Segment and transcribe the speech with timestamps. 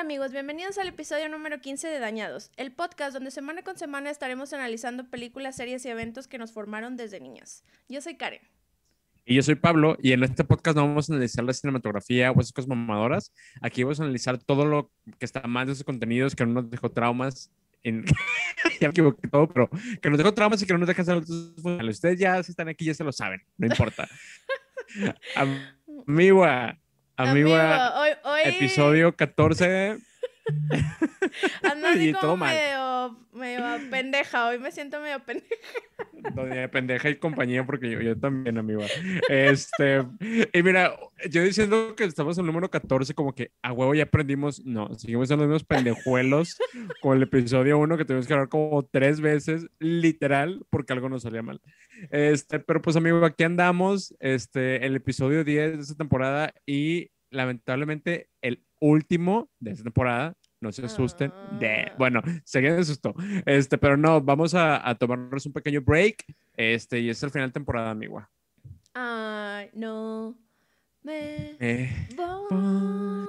[0.00, 4.08] Hola amigos, bienvenidos al episodio número 15 de Dañados, el podcast donde semana con semana
[4.08, 7.64] estaremos analizando películas, series y eventos que nos formaron desde niñas.
[7.86, 8.40] Yo soy Karen.
[9.26, 12.40] Y yo soy Pablo, y en este podcast no vamos a analizar la cinematografía o
[12.40, 13.34] esas cosas mamadoras.
[13.60, 16.70] Aquí vamos a analizar todo lo que está mal de esos contenidos que no nos
[16.70, 17.50] dejó traumas.
[17.82, 18.06] En...
[18.80, 19.68] ya me equivoqué todo, pero
[20.00, 21.96] que nos dejó traumas y que no nos dejan ser funcionales.
[21.96, 24.08] Ustedes ya, si están aquí, ya se lo saben, no importa.
[27.20, 28.40] Amigo, amigo, hoy, hoy...
[28.44, 29.98] episodio 14.
[31.62, 34.48] Ando así como medio, medio pendeja.
[34.48, 35.54] Hoy me siento medio pendeja.
[36.34, 38.82] Doña pendeja y compañía, porque yo, yo, también, amigo.
[39.28, 40.04] Este,
[40.52, 40.94] y mira,
[41.30, 44.64] yo diciendo que estamos en el número 14, como que a huevo ya aprendimos.
[44.64, 46.58] No, seguimos en los mismos pendejuelos
[47.00, 51.22] con el episodio 1 que tuvimos que hablar como tres veces, literal, porque algo nos
[51.22, 51.60] salía mal.
[52.10, 54.14] Este, pero pues, amigo, aquí andamos.
[54.20, 60.72] Este, el episodio 10 de esta temporada y lamentablemente el último de esta temporada no
[60.72, 61.32] se asusten.
[61.58, 61.94] De, Ah.
[61.98, 63.14] bueno, se queden susto.
[63.46, 66.24] Este, pero no, vamos a, a, tomarnos un pequeño break.
[66.56, 68.30] Este, y es el final de temporada, amiga.
[68.94, 70.36] Ay, no.
[71.02, 73.26] Me Eh, voy.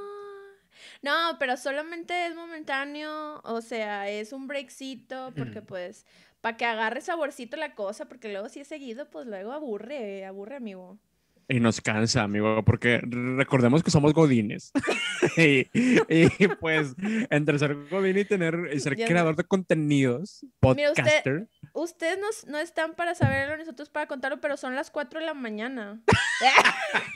[1.02, 3.40] No, pero solamente es momentáneo.
[3.44, 5.34] O sea, es un breakcito.
[5.36, 6.06] Porque, pues,
[6.42, 8.06] para que agarre saborcito la cosa.
[8.08, 11.00] Porque luego, si es seguido, pues luego aburre, aburre, amigo.
[11.52, 14.72] Y nos cansa, amigo, porque recordemos que somos godines.
[15.38, 16.96] y, y, pues,
[17.30, 21.48] entre ser godín y tener y ser Ya creador de contenidos, Mira, usted- podcaster.
[21.74, 25.34] Ustedes no, no están para saberlo, nosotros para contarlo, pero son las 4 de la
[25.34, 26.02] mañana.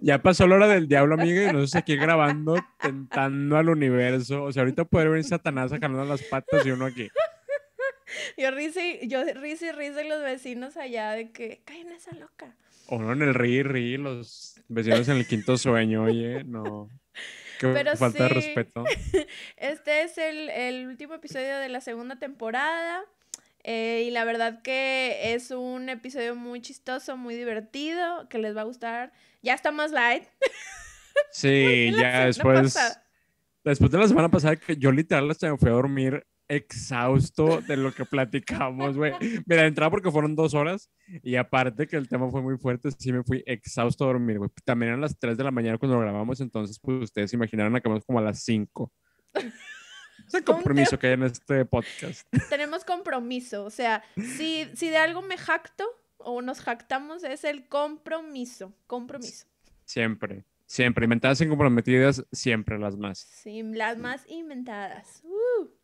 [0.00, 4.44] Ya pasó la hora del diablo, amiga, y nosotros aquí grabando, tentando al universo.
[4.44, 7.08] O sea, ahorita puede venir Satanás sacando las patas y uno aquí.
[8.36, 12.14] Yo risa y, yo risa y risa y los vecinos allá de que caen esa
[12.16, 12.56] loca.
[12.94, 16.92] O no en el ri, ri, los vecinos en el quinto sueño, oye, no.
[17.58, 18.34] Qué Pero falta de sí.
[18.34, 18.84] respeto.
[19.56, 23.04] Este es el, el último episodio de la segunda temporada.
[23.64, 28.62] eh, y la verdad que es un episodio muy chistoso, muy divertido, que les va
[28.62, 29.12] a gustar.
[29.42, 30.24] Ya está más light.
[31.30, 32.74] Sí, ya después.
[32.74, 33.04] pasada.
[33.64, 37.76] Después de la semana pasada que yo literal hasta me fui a dormir exhausto de
[37.76, 39.12] lo que platicamos, güey.
[39.46, 40.90] Mira, entraba porque fueron dos horas
[41.22, 44.50] y aparte que el tema fue muy fuerte, sí me fui exhausto a dormir, güey.
[44.64, 47.74] También eran las 3 de la mañana cuando lo grabamos, entonces pues ustedes se imaginaron
[47.74, 48.92] acabamos como a las 5.
[50.26, 52.26] Es el compromiso que hay en este podcast.
[52.48, 53.64] Tenemos compromiso.
[53.64, 55.84] O sea, si, si de algo me jacto
[56.18, 58.72] o nos jactamos es el compromiso.
[58.86, 59.46] Compromiso.
[59.84, 61.04] Siempre, siempre.
[61.04, 63.18] Inventadas y comprometidas, siempre las más.
[63.18, 65.22] Sí, las más inventadas.
[65.24, 65.81] Uh.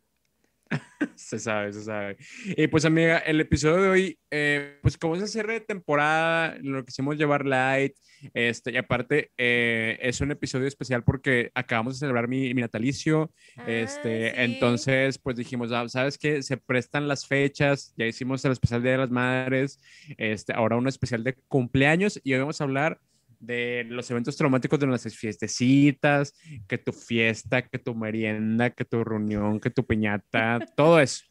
[1.15, 2.17] Se sabe, se sabe.
[2.45, 6.57] Y pues, amiga, el episodio de hoy, eh, pues como es el cierre de temporada,
[6.61, 7.93] lo quisimos llevar light.
[8.33, 13.31] Este, y aparte, eh, es un episodio especial porque acabamos de celebrar mi, mi natalicio.
[13.65, 14.41] Este, Ah, sí.
[14.41, 16.43] entonces, pues dijimos, ah, ¿sabes qué?
[16.43, 17.93] Se prestan las fechas.
[17.97, 19.79] Ya hicimos el especial Día de las Madres.
[20.17, 22.19] Este, ahora un especial de cumpleaños.
[22.23, 22.99] Y hoy vamos a hablar
[23.39, 26.33] de los eventos traumáticos de nuestras fiestecitas,
[26.67, 31.25] que tu fiesta, que tu merienda, que tu reunión, que tu piñata, todo eso.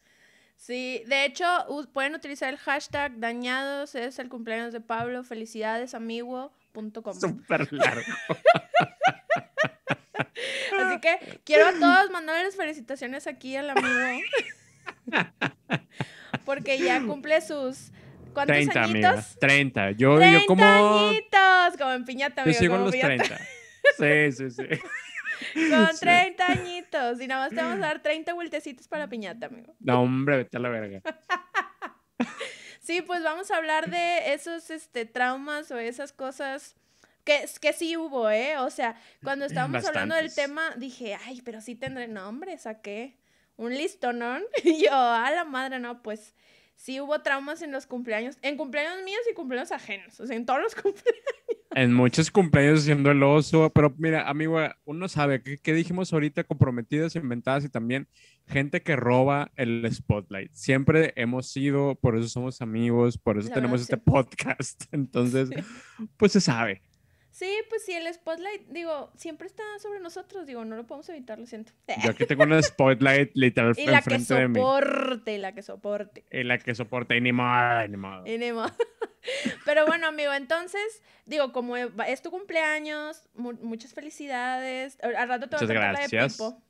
[0.55, 1.45] Sí, de hecho,
[1.93, 7.13] pueden utilizar el hashtag dañados, es el cumpleaños de Pablo, felicidades amigo.com.
[7.13, 8.01] Súper largo.
[10.77, 14.25] Así que quiero a todos mandarles felicitaciones aquí al amigo.
[16.45, 17.91] Porque ya cumple sus
[18.33, 19.09] ¿cuántos 30, añitos?
[19.11, 19.25] amiga.
[19.39, 19.91] 30.
[19.91, 20.63] Yo, 30 yo como...
[20.65, 23.37] añitos, como en piñata, Yo amigo, sigo en los piñata.
[23.97, 24.31] 30.
[24.31, 24.63] Sí, sí, sí.
[25.69, 25.99] Con Sí.
[26.01, 27.21] 30 añitos.
[27.21, 29.73] Y nada más te vamos a dar 30 vueltecitos para piñata, amigo.
[29.79, 31.01] No, hombre, vete a la verga.
[32.81, 36.75] Sí, pues vamos a hablar de esos este, traumas o esas cosas
[37.23, 38.57] que, que sí hubo, ¿eh?
[38.57, 43.19] O sea, cuando estábamos hablando del tema, dije, ay, pero sí tendré nombre, saqué
[43.57, 44.41] un listonón.
[44.63, 46.33] Y yo, a la madre, no, pues
[46.79, 50.45] sí hubo traumas en los cumpleaños, en cumpleaños míos y cumpleaños ajenos, o sea, en
[50.45, 51.23] todos los cumpleaños.
[51.75, 56.45] En muchos cumpleaños siendo el oso, pero mira, amigo, uno sabe que, que dijimos ahorita
[56.45, 58.07] comprometidas, inventadas y también
[58.47, 60.51] gente que roba el spotlight.
[60.53, 64.83] Siempre hemos sido, por eso somos amigos, por eso La tenemos verdad, este podcast.
[64.91, 65.49] Entonces,
[66.17, 66.81] pues se sabe.
[67.31, 71.37] Sí, pues sí, el spotlight, digo, siempre está sobre nosotros, digo, no lo podemos evitar,
[71.39, 71.71] lo siento.
[72.03, 74.55] Yo aquí tengo una spotlight literal Y la que enfrente de mí.
[74.59, 76.25] soporte, la que soporte.
[76.31, 78.25] Y la que soporta, y ni modo, ni modo.
[78.27, 78.71] Y ni modo.
[79.65, 84.97] Pero bueno, amigo, entonces, digo, como va- es tu cumpleaños, mu- muchas felicidades.
[85.03, 86.07] Al rato te voy a la de.
[86.33, 86.63] Pipo.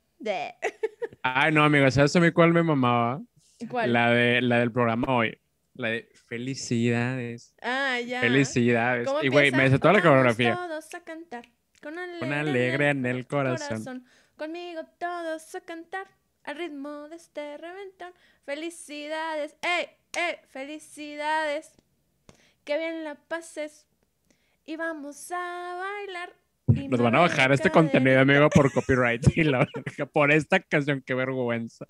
[1.22, 3.22] Ay, no, amigo, ¿sabes a mí cuál me mamaba?
[3.68, 3.92] ¿Cuál?
[3.92, 5.38] La, de, la del programa hoy.
[5.80, 7.54] La de felicidades.
[7.62, 8.20] Ah, ya.
[8.20, 9.08] Felicidades.
[9.08, 10.54] ¿Cómo Y güey, me sé toda la coreografía.
[10.54, 11.48] todos a cantar.
[11.82, 14.04] Con alegre, Con alegre en el corazón.
[14.36, 16.06] Conmigo todos a cantar
[16.44, 18.12] al ritmo de este reventón.
[18.44, 20.36] Felicidades, ¡ey, ey!
[20.50, 21.72] Felicidades.
[22.64, 23.86] Que bien la pases.
[24.66, 26.39] Y vamos a bailar.
[26.88, 29.24] Nos van a bajar este contenido, amigo, por copyright.
[29.36, 31.86] Y la verga, por esta canción, qué vergüenza.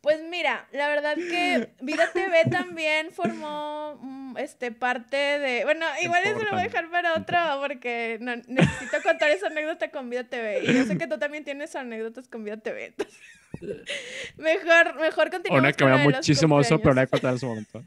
[0.00, 5.64] Pues mira, la verdad que Vida TV también formó mm, este parte de.
[5.64, 9.90] Bueno, igual eso lo voy a dejar para otro porque no, necesito contar esa anécdota
[9.90, 10.64] con Vida TV.
[10.64, 12.86] Y yo sé que tú también tienes anécdotas con Vida TV.
[12.86, 13.18] entonces,
[14.36, 15.60] mejor, mejor continuamos.
[15.60, 17.82] Una que me da muchísimo oso, pero la voy a contar en su momento.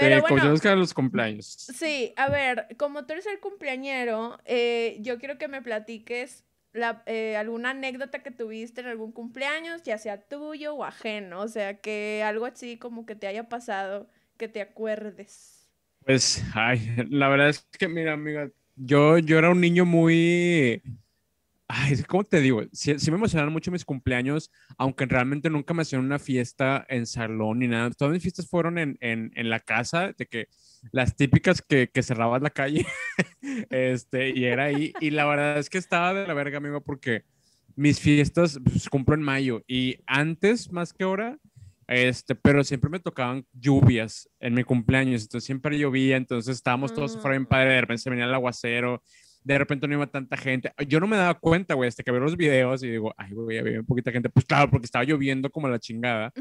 [0.00, 1.46] Pero Eh, bueno, con los cumpleaños.
[1.46, 7.02] Sí, a ver, como tú eres el cumpleañero, eh, yo quiero que me platiques la,
[7.06, 11.80] eh, alguna anécdota que tuviste en algún cumpleaños, ya sea tuyo o ajeno, o sea,
[11.80, 15.68] que algo así como que te haya pasado, que te acuerdes.
[16.04, 16.80] Pues, ay,
[17.10, 20.82] la verdad es que, mira, amiga, yo, yo era un niño muy...
[21.72, 22.62] Ay, ¿cómo te digo?
[22.72, 27.06] Sí, sí me emocionaron mucho mis cumpleaños, aunque realmente nunca me hacían una fiesta en
[27.06, 27.90] salón ni nada.
[27.90, 30.48] Todas mis fiestas fueron en, en, en la casa, de que
[30.90, 32.84] las típicas que, que cerrabas la calle,
[33.70, 34.92] este, y era ahí.
[35.00, 37.22] Y la verdad es que estaba de la verga, amigo, porque
[37.76, 41.38] mis fiestas pues, cumplo en mayo y antes, más que ahora,
[41.86, 47.12] este, pero siempre me tocaban lluvias en mi cumpleaños, entonces siempre llovía, entonces estábamos todos
[47.16, 47.48] fuera bien Ah.
[47.48, 49.02] padre, de repente se venía el aguacero,
[49.42, 50.72] de repente no iba tanta gente.
[50.86, 53.58] Yo no me daba cuenta, güey, hasta que veo los videos y digo, ay, güey,
[53.58, 54.28] había poquita gente.
[54.28, 56.32] Pues claro, porque estaba lloviendo como la chingada.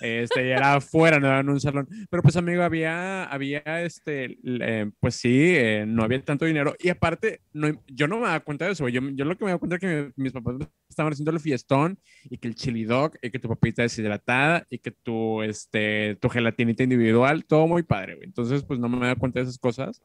[0.00, 1.86] Este, y era afuera, no era en un salón.
[2.10, 6.74] Pero pues, amigo, había, había, este, eh, pues sí, eh, no había tanto dinero.
[6.78, 8.94] Y aparte, no, yo no me daba cuenta de eso, güey.
[8.94, 10.56] Yo, yo lo que me daba cuenta es que mi- mis papás
[10.88, 14.78] estaban haciendo el fiestón y que el chili dog y que tu papita deshidratada y
[14.78, 18.26] que tu, este, tu gelatinita individual, todo muy padre, güey.
[18.26, 20.02] Entonces, pues no me daba cuenta de esas cosas.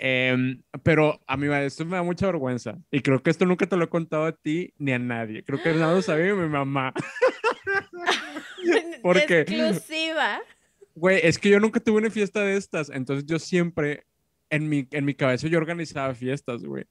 [0.00, 3.76] Em, pero a mí esto me da mucha vergüenza y creo que esto nunca te
[3.76, 5.42] lo he contado a ti ni a nadie.
[5.42, 6.94] Creo que nada lo sabía mi mamá.
[9.02, 9.40] ¿Por qué?
[9.40, 10.40] Exclusiva.
[10.94, 14.04] Güey, es que yo nunca tuve una fiesta de estas, entonces yo siempre
[14.50, 16.84] en mi, en mi cabeza yo organizaba fiestas, güey.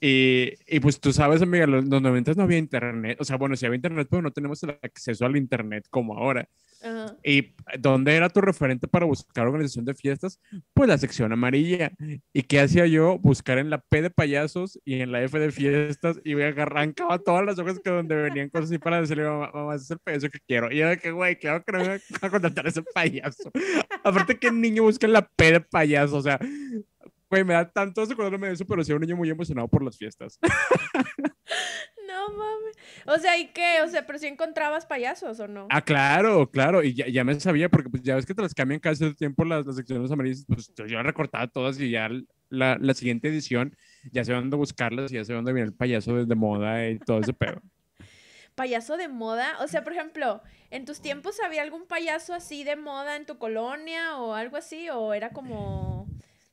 [0.00, 3.54] Y, y pues tú sabes, amiga, los, los 90 no había internet, o sea, bueno,
[3.54, 6.48] sí había internet, pero no tenemos el acceso al internet como ahora.
[6.82, 7.14] Ajá.
[7.22, 10.40] ¿Y dónde era tu referente para buscar organización de fiestas?
[10.72, 11.92] Pues la sección amarilla.
[12.32, 13.18] ¿Y qué hacía yo?
[13.18, 17.18] Buscar en la P de payasos y en la F de fiestas y me arrancaba
[17.18, 19.98] todas las hojas que donde venían cosas así para decirle, mamá, mamá, ese es el
[19.98, 20.72] payaso que quiero.
[20.72, 23.50] Y era de que, güey, claro que no voy a contratar a ese payaso.
[24.02, 26.16] Aparte, ¿qué niño busca en la P de payaso?
[26.16, 26.40] O sea,
[27.30, 29.82] güey, me da tanto acordarme de eso, pero sí era un niño muy emocionado por
[29.82, 30.38] las fiestas.
[32.06, 32.76] No mames.
[33.06, 33.82] O sea, ¿y qué?
[33.84, 35.68] O sea, pero si encontrabas payasos o no.
[35.70, 38.52] Ah, claro, claro, y ya, ya me sabía, porque pues ya ves que te las
[38.52, 42.08] cambian cada cierto tiempo las, las secciones amarillas, pues yo ya recortaba todas y ya
[42.48, 43.76] la, la siguiente edición
[44.12, 47.20] ya sé dónde buscarlas y ya sé dónde viene el payaso desde moda y todo
[47.20, 47.62] ese pedo.
[48.54, 49.56] payaso de moda?
[49.60, 53.38] O sea, por ejemplo, ¿en tus tiempos había algún payaso así de moda en tu
[53.38, 54.90] colonia o algo así?
[54.90, 56.06] ¿O era como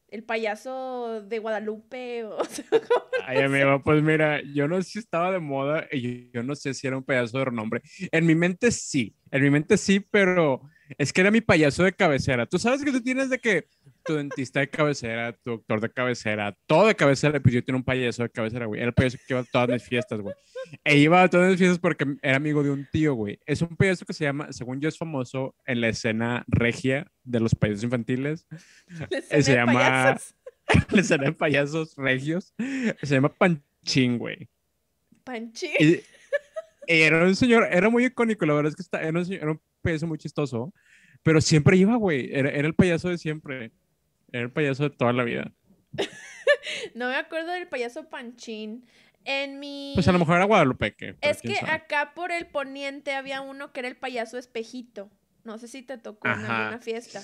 [0.09, 2.23] el payaso de Guadalupe?
[2.25, 2.65] O, sea.
[3.25, 6.55] Ay, amigo, pues mira, yo no sé si estaba de moda y yo, yo no
[6.55, 7.81] sé si era un payaso de renombre.
[8.11, 10.61] En mi mente sí, en mi mente sí, pero
[10.97, 12.45] es que era mi payaso de cabecera.
[12.45, 13.67] Tú sabes que tú tienes de que
[14.05, 17.83] tu dentista de cabecera, tu doctor de cabecera, todo de cabecera, pues yo tenía un
[17.83, 18.79] payaso de cabecera, güey.
[18.79, 20.33] Era el payaso que iba a todas mis fiestas, güey.
[20.85, 23.39] E iba a todas mis fiestas porque era amigo de un tío, güey.
[23.45, 27.39] Es un payaso que se llama, según yo es famoso en la escena regia de
[27.39, 28.47] los payasos infantiles.
[28.87, 30.35] La se escena de llama- payasos.
[30.97, 32.53] escena de payasos regios.
[32.57, 34.49] Se llama Panchín, güey.
[35.23, 35.71] Panchín.
[35.79, 35.99] Y,
[36.87, 39.51] era un señor, era muy icónico, la verdad es que está, era, un, señor- era
[39.51, 40.73] un payaso muy chistoso,
[41.23, 43.71] pero siempre iba, güey, era, era el payaso de siempre,
[44.31, 45.51] era el payaso de toda la vida.
[46.95, 48.85] No me acuerdo del payaso Panchín.
[49.25, 49.91] En mi...
[49.95, 51.71] Pues a lo mejor era Guadalupe, que Es que sabe.
[51.71, 55.09] acá por el poniente había uno que era el payaso espejito.
[55.47, 57.21] No sé si te tocó en alguna fiesta.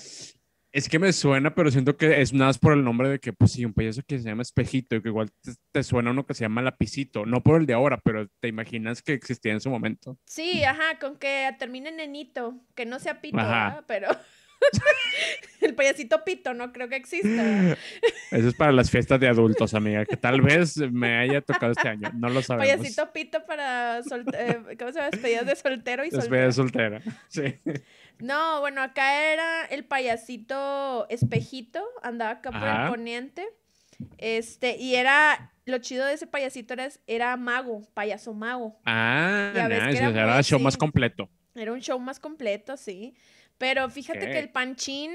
[0.72, 3.34] Es que me suena, pero siento que es nada más por el nombre de que,
[3.34, 6.26] pues sí, un payaso que se llama Espejito y que igual te, te suena uno
[6.26, 9.60] que se llama Lapicito, no por el de ahora, pero te imaginas que existía en
[9.60, 10.18] su momento.
[10.26, 13.66] Sí, ajá, con que termine en nenito, que no sea pito, Ajá.
[13.66, 13.86] ¿verdad?
[13.88, 14.08] pero
[15.62, 17.78] el payasito pito no creo que exista.
[18.32, 21.88] Eso es para las fiestas de adultos, amiga, que tal vez me haya tocado este
[21.88, 22.70] año, no lo sabemos.
[22.70, 25.10] Payasito pito para eh, ¿cómo se llama?
[25.12, 27.02] Despedidas de soltero y Despedida soltero.
[27.02, 27.22] soltera.
[27.28, 27.60] Sí.
[28.20, 33.48] No, bueno, acá era el payasito espejito, andaba acá por el poniente.
[34.18, 38.80] Este, y era, lo chido de ese payasito era, era mago, payaso mago.
[38.86, 39.66] Ah, nice.
[39.66, 41.30] era o sea, era show más completo.
[41.56, 43.16] Era un show más completo, sí.
[43.64, 45.12] Pero fíjate que el panchín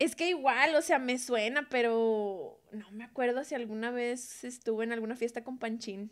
[0.00, 4.82] es que igual, o sea, me suena, pero no me acuerdo si alguna vez estuve
[4.82, 6.10] en alguna fiesta con panchín.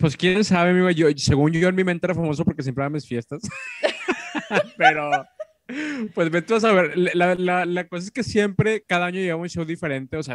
[0.00, 0.90] Pues quién sabe, amigo.
[0.90, 3.40] Yo, según yo, en mi mente era famoso porque siempre iba a mis fiestas.
[4.76, 5.24] Pero,
[6.12, 6.98] pues vete a saber.
[6.98, 10.16] La, la, la, cosa es que siempre, cada año llevaba un show diferente.
[10.16, 10.34] O sea,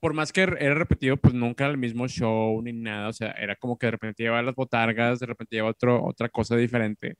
[0.00, 3.06] por más que era repetido, pues nunca era el mismo show ni nada.
[3.06, 6.28] O sea, era como que de repente llevaba las botargas, de repente llevaba otro, otra
[6.28, 7.14] cosa diferente.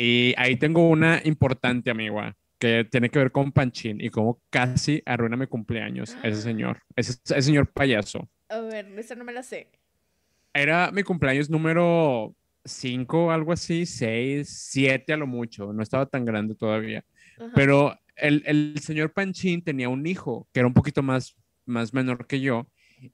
[0.00, 5.02] Y ahí tengo una importante, amiga, que tiene que ver con Panchín y cómo casi
[5.04, 8.28] arruina mi cumpleaños ese señor, ese, ese señor payaso.
[8.48, 9.68] A ver, esa no me la sé.
[10.54, 16.24] Era mi cumpleaños número 5, algo así, 6, 7 a lo mucho, no estaba tan
[16.24, 17.04] grande todavía.
[17.54, 21.36] Pero el, el, señor Panchín tenía un hijo que era un poquito más,
[21.66, 22.68] más menor que yo.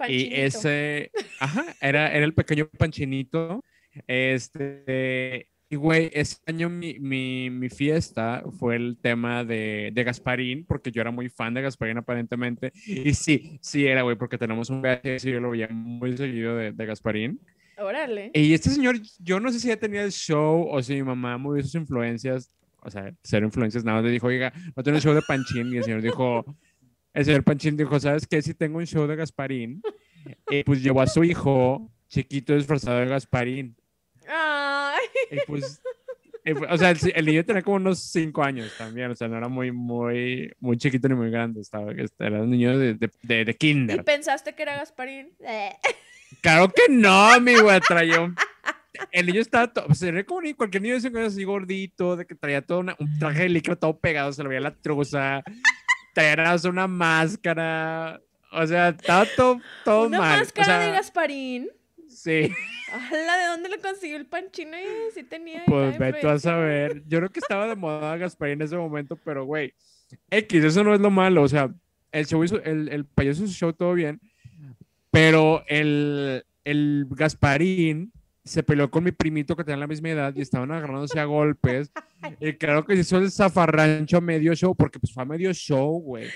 [0.08, 1.10] Y ese,
[1.40, 3.62] ajá, era, era el pequeño Panchinito.
[4.06, 10.64] Este, y güey, ese año mi, mi, mi, fiesta fue el tema de, de, Gasparín,
[10.66, 12.72] porque yo era muy fan de Gasparín aparentemente.
[12.86, 16.56] Y sí, sí era, güey, porque tenemos un VHS y yo lo veía muy seguido
[16.56, 17.40] de, de Gasparín.
[17.78, 18.30] Órale.
[18.34, 21.38] Y este señor, yo no sé si ya tenía el show o si mi mamá
[21.38, 25.02] movió sus influencias, o sea, cero influencias, nada más le dijo, oiga, no tengo el
[25.02, 25.72] show de Panchín.
[25.72, 26.44] Y el señor dijo,
[27.14, 28.42] el señor Panchín dijo, ¿sabes qué?
[28.42, 29.82] Si tengo un show de Gasparín,
[30.50, 33.76] y pues llevó a su hijo chiquito disfrazado de Gasparín.
[34.28, 35.06] Ay.
[35.30, 35.80] Y pues,
[36.70, 39.72] o sea, el, niño tenía como unos 5 años también, o sea, no era muy,
[39.72, 44.00] muy, muy chiquito ni muy grande, estaba, era un niño de, de, de kinder.
[44.00, 45.32] ¿Y pensaste que era Gasparín?
[46.40, 48.34] Claro que no, amigo, traía un...
[49.12, 52.26] El niño estaba todo, se ve como cualquier niño de 5 años así gordito, de
[52.26, 55.44] que traía todo una, un traje de líquido todo pegado, se le veía la truza,
[56.12, 60.38] traía una máscara, o sea, estaba todo, todo ¿Una mal.
[60.40, 61.70] máscara de Gasparín?
[62.14, 62.50] Sí.
[63.12, 64.76] ¿La ¿De dónde le consiguió el panchino?
[64.78, 65.64] Y sí tenía.
[65.66, 67.02] Pues ve tú a saber.
[67.08, 69.74] Yo creo que estaba de moda Gasparín en ese momento, pero güey,
[70.30, 71.42] X, eso no es lo malo.
[71.42, 71.72] O sea,
[72.12, 74.20] el show hizo, el, el payaso hizo show todo bien,
[75.10, 78.12] pero el, el Gasparín
[78.44, 81.90] se peleó con mi primito que tenía la misma edad y estaban agarrándose a golpes.
[82.40, 86.00] Y claro que hizo el zafarrancho a medio show, porque pues fue a medio show,
[86.00, 86.30] güey.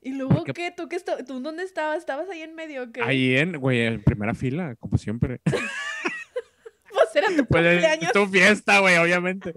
[0.00, 0.72] ¿Y luego qué?
[0.76, 1.98] ¿Tú, qué ¿Tú dónde estabas?
[1.98, 3.02] ¿Estabas ahí en medio o qué?
[3.02, 5.40] Ahí en, güey, en primera fila, como siempre.
[6.92, 8.12] pues era tu pues, cumpleaños.
[8.12, 9.52] Tu fiesta, güey, obviamente.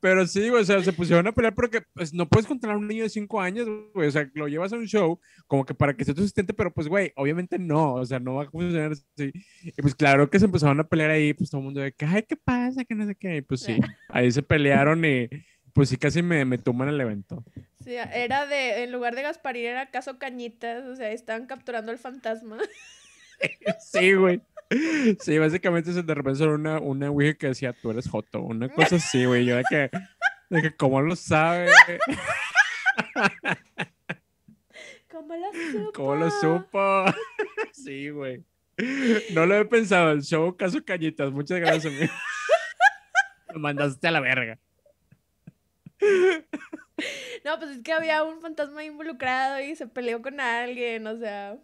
[0.00, 2.78] Pero sí, güey, o sea, se pusieron a pelear porque pues, no puedes controlar a
[2.78, 4.08] un niño de 5 años, güey.
[4.08, 6.72] O sea, lo llevas a un show como que para que sea tu asistente, pero
[6.72, 7.94] pues, güey, obviamente no.
[7.94, 9.32] O sea, no va a funcionar así.
[9.62, 12.06] Y pues claro que se empezaron a pelear ahí, pues todo el mundo de que,
[12.06, 12.84] ay, ¿qué pasa?
[12.84, 13.36] Que no sé qué.
[13.36, 15.28] Y pues sí, ahí se pelearon y
[15.72, 17.44] pues sí, casi me, me toman el evento.
[17.84, 21.98] Sí, era de, en lugar de Gasparín era caso Cañitas, o sea, estaban capturando al
[21.98, 22.58] fantasma.
[23.80, 24.40] sí, güey.
[25.20, 28.68] Sí, básicamente se de repente era una, una güey que decía, tú eres Joto, una
[28.70, 29.44] cosa así, güey.
[29.44, 29.90] Yo de que,
[30.48, 31.70] de que, ¿cómo lo sabe?
[35.10, 35.92] ¿Cómo lo supo?
[35.92, 37.04] ¿Cómo lo supo?
[37.72, 38.42] sí, güey.
[39.32, 41.30] No lo he pensado, el show Caso Cañitas.
[41.30, 42.12] Muchas gracias, amigo.
[43.52, 44.58] Me mandaste a la verga.
[47.44, 51.58] No, pues es que había un fantasma involucrado y se peleó con alguien, o sea.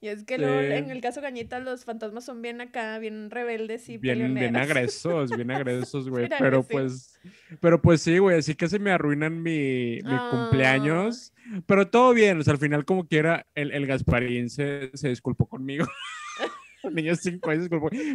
[0.00, 3.98] Y es que en el caso Gañita los fantasmas son bien acá, bien rebeldes y
[3.98, 6.28] bien, bien agresos, bien agresos, güey.
[6.38, 7.18] pero pues,
[7.60, 11.32] pero pues sí, güey, así que se me arruinan mi, mi cumpleaños.
[11.66, 15.46] Pero todo bien, o sea, al final como quiera, el, el Gasparín se, se disculpó
[15.46, 15.84] conmigo.
[16.84, 17.68] el niño de cinco años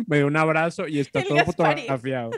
[0.07, 2.31] me dio un abrazo y está todo fotografiado.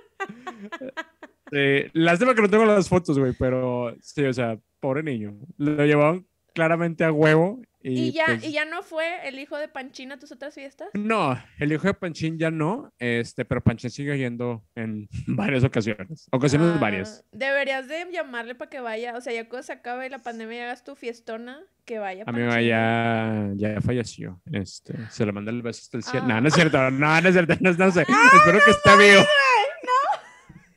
[1.56, 5.38] Sí, lástima que no tengo las fotos, güey, pero sí, o sea, pobre niño.
[5.58, 7.62] Lo llevaban claramente a huevo.
[7.82, 10.90] Y, ya, pues ¿Y ya no fue el hijo de Panchín a tus otras fiestas?
[10.96, 16.28] No, el hijo de Panchín ya no, este, pero Panchín sigue yendo en varias ocasiones.
[16.32, 17.24] Ocasiones Ah, varias.
[17.32, 20.62] Deberías de llamarle para que vaya, o sea, ya cuando se acabe la pandemia y
[20.62, 24.42] hagas tu fiestona, que vaya A mamá ya, ya falleció.
[24.52, 26.26] Este, se le manda el beso hasta el cielo.
[26.26, 26.34] Ah.
[26.34, 26.92] No, no es cierto.
[26.92, 27.54] No, no es cierto.
[27.62, 28.02] No, no sé.
[28.02, 29.24] Espero que esté vivo.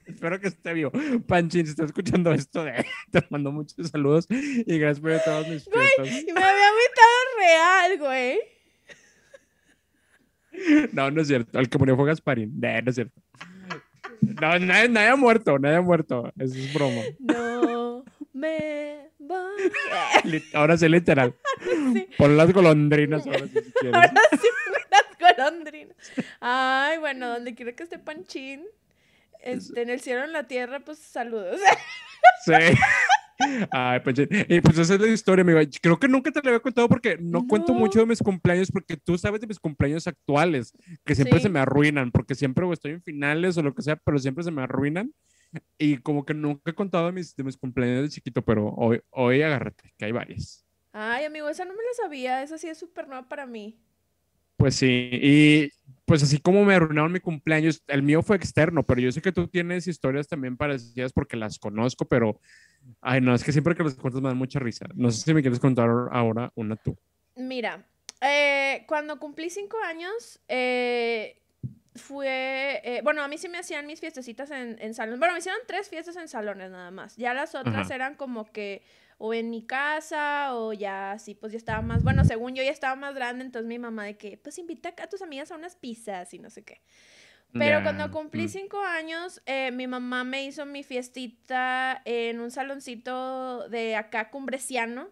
[0.08, 0.90] Espero que esté vivo.
[1.26, 2.64] Panchín, si está escuchando esto,
[3.10, 6.06] te mando muchos saludos y gracias por todas mis fiestas.
[6.06, 8.38] Y me había invitado real, güey.
[10.92, 11.58] No, no es cierto.
[11.58, 12.58] El que murió fue Gasparín.
[12.58, 13.20] No, no es cierto.
[14.20, 16.32] No, nadie, nadie ha muerto, nadie ha muerto.
[16.38, 17.02] Eso es broma.
[17.20, 19.72] No me voy.
[20.54, 21.34] Ahora sí, literal.
[21.92, 22.06] Sí.
[22.16, 23.94] Pon las golondrinas ahora sí, si quieres.
[23.94, 24.48] Ahora sí,
[24.90, 25.96] las golondrinas.
[26.40, 28.64] Ay, bueno, donde quiera que esté Panchín,
[29.42, 31.60] este, en el cielo, en la tierra, pues saludos.
[32.44, 32.52] Sí.
[33.70, 34.28] Ay, Panchín.
[34.48, 35.60] Y pues esa es la historia, amigo.
[35.80, 38.96] Creo que nunca te la había contado porque no, cuento mucho de mis cumpleaños porque
[38.96, 40.72] tú sabes de mis cumpleaños actuales,
[41.04, 41.44] que siempre Sí.
[41.44, 44.42] se me arruinan, porque siempre o estoy en finales o lo que sea, pero siempre
[44.42, 45.12] se me arruinan.
[45.78, 49.00] Y como que nunca he contado de mis, de mis cumpleaños de chiquito, pero hoy,
[49.10, 50.64] hoy agárrate, que hay varias.
[50.92, 52.42] Ay, amigo, esa no me la sabía.
[52.42, 53.78] Esa sí es súper nueva para mí.
[54.58, 55.70] Pues sí, y
[56.04, 59.30] pues así como me arruinaron mi cumpleaños, el mío fue externo, pero yo sé que
[59.30, 62.40] tú tienes historias también parecidas porque las conozco, pero,
[63.00, 64.86] ay, no, es que siempre que las cuentas me dan mucha risa.
[64.96, 66.98] No sé si me quieres contar ahora una tú.
[67.36, 67.86] Mira,
[68.20, 71.40] eh, cuando cumplí cinco años, eh,
[71.94, 75.20] fue, eh, bueno, a mí sí me hacían mis fiestecitas en, en salón.
[75.20, 77.16] Bueno, me hicieron tres fiestas en salones nada más.
[77.16, 78.82] Ya las otras eran como que
[79.18, 82.70] o en mi casa o ya así, pues ya estaba más, bueno, según yo ya
[82.70, 85.74] estaba más grande, entonces mi mamá de que, pues invita a tus amigas a unas
[85.74, 86.80] pizzas y no sé qué.
[87.52, 88.48] Pero cuando cumplí mm.
[88.48, 95.08] cinco años, eh, mi mamá me hizo mi fiestita en un saloncito de acá cumbreciano.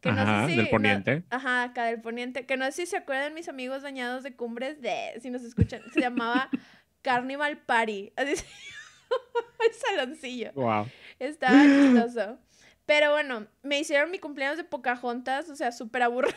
[0.00, 1.24] Que ajá, no sé si, del poniente.
[1.30, 2.46] ajá, acá del poniente.
[2.46, 5.82] Que no sé si se acuerdan mis amigos dañados de cumbres de, si nos escuchan,
[5.92, 6.48] se llamaba
[7.02, 8.12] Carnival Party.
[8.16, 8.44] Así se
[9.66, 10.52] el saloncillo.
[10.54, 10.86] Wow.
[11.18, 12.38] Estaba chistoso.
[12.86, 16.36] Pero bueno, me hicieron mi cumpleaños de Pocahontas, o sea, súper aburrido.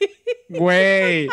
[0.48, 1.26] Güey.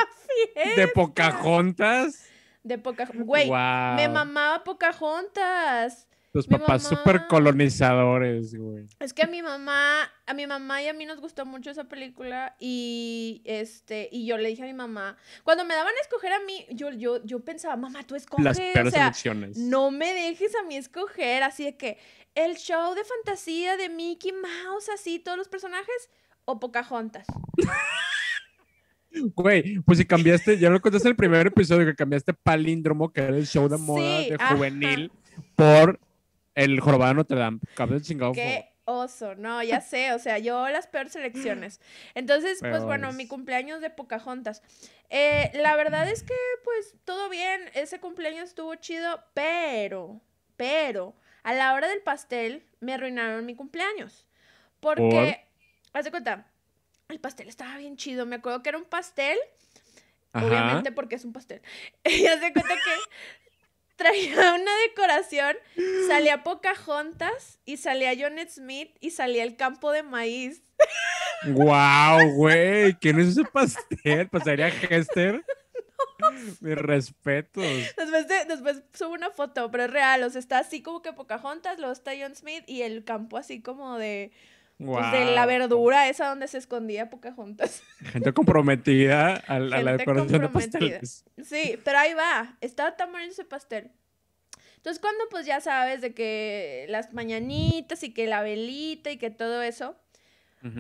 [0.75, 2.27] ¿De Pocahontas?
[2.63, 3.25] De Pocahontas.
[3.25, 6.08] Güey, me mamaba Pocahontas.
[6.34, 8.88] Tus papás súper colonizadores, güey.
[9.00, 11.84] Es que a mi mamá, a mi mamá y a mí nos gustó mucho esa
[11.84, 16.34] película y este y yo le dije a mi mamá, cuando me daban a escoger
[16.34, 19.13] a mí, yo yo yo pensaba, "Mamá, tú escoges." Las o sea,
[19.58, 22.00] No me dejes a mí escoger, así de que
[22.35, 26.09] el show de fantasía de Mickey Mouse, así todos los personajes
[26.45, 27.25] o Pocahontas.
[29.35, 33.21] Güey, pues si cambiaste, ya lo contaste en el primer episodio que cambiaste palíndromo, que
[33.21, 35.11] era el show de moda de juvenil,
[35.55, 35.99] por
[36.55, 37.59] el jorobado de Notre Dame.
[38.01, 38.31] chingado.
[38.31, 41.79] Qué oso, no, ya sé, o sea, yo las peores selecciones.
[42.15, 44.63] Entonces, pues bueno, mi cumpleaños de Pocahontas.
[45.09, 50.21] Eh, la verdad es que, pues, todo bien, ese cumpleaños estuvo chido, pero,
[50.57, 54.27] pero, a la hora del pastel me arruinaron mi cumpleaños.
[54.79, 55.45] Porque,
[55.93, 56.47] haz de cuenta,
[57.09, 58.25] el pastel estaba bien chido.
[58.25, 59.37] Me acuerdo que era un pastel.
[60.33, 61.61] Obviamente porque es un pastel.
[62.03, 63.01] Y haz de cuenta que
[63.96, 65.55] traía una decoración,
[66.07, 70.63] salía Pocahontas y salía John Smith y salía el campo de maíz.
[71.46, 72.96] ¡Wow, güey!
[72.96, 74.27] ¿Quién es ese pastel?
[74.29, 75.44] ¿Pasaría Hester?
[76.61, 77.63] Mis respetos.
[77.98, 80.24] Después, después subo una foto, pero es real.
[80.24, 83.61] O sea, está así como que Pocahontas, luego está John Smith y el campo así
[83.61, 84.31] como de
[84.77, 87.83] pues de la verdura esa donde se escondía Pocahontas.
[88.11, 91.25] Gente comprometida a, la decoración de pasteles.
[91.44, 92.57] Sí, pero ahí va.
[92.61, 93.92] Estaba tan bonito ese pastel.
[94.77, 99.29] Entonces, cuando pues ya sabes de que las mañanitas y que la velita y que
[99.29, 99.96] todo eso,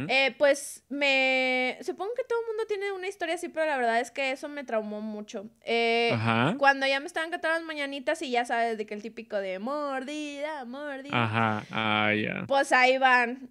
[0.07, 1.77] eh, pues me...
[1.81, 4.47] Supongo que todo el mundo tiene una historia así, pero la verdad es que eso
[4.47, 5.49] me traumó mucho.
[5.61, 6.17] Eh,
[6.57, 9.59] cuando ya me estaban cantando las mañanitas y ya sabes de que el típico de
[9.59, 11.23] mordida, mordida.
[11.23, 12.45] Ajá, ah, ya.
[12.47, 13.49] Pues ahí van.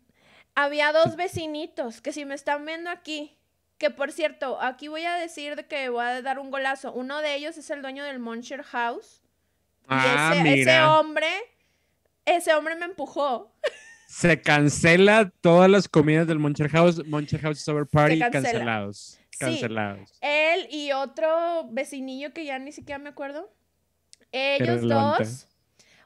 [0.54, 3.36] Había dos vecinitos que si me están viendo aquí,
[3.78, 6.92] que por cierto, aquí voy a decir de que voy a dar un golazo.
[6.92, 9.22] Uno de ellos es el dueño del Moncher House.
[9.88, 11.28] Ah, y ese, hombre,
[12.24, 13.52] ese hombre me empujó.
[14.12, 17.02] Se cancela todas las comidas del Moncher House.
[17.06, 19.18] Moncher House Over Party cancelados.
[19.38, 20.12] Cancelados.
[20.20, 23.50] él y otro vecinillo que ya ni siquiera me acuerdo.
[24.30, 25.48] Ellos dos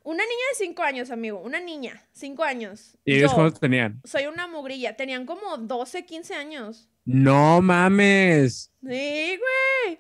[0.07, 1.41] una niña de cinco años, amigo.
[1.41, 2.97] Una niña, cinco años.
[3.05, 4.01] ¿Y ellos cuántos tenían?
[4.05, 4.95] Soy una mugrilla.
[4.95, 6.89] Tenían como 12, 15 años.
[7.05, 8.71] No mames.
[8.83, 9.99] Sí, güey.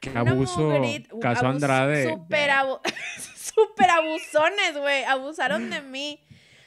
[0.00, 0.72] Qué abuso.
[1.20, 2.10] Caso Andrade.
[2.10, 2.50] Súper
[3.36, 5.04] super abusones, güey.
[5.04, 6.20] Abusaron de mí.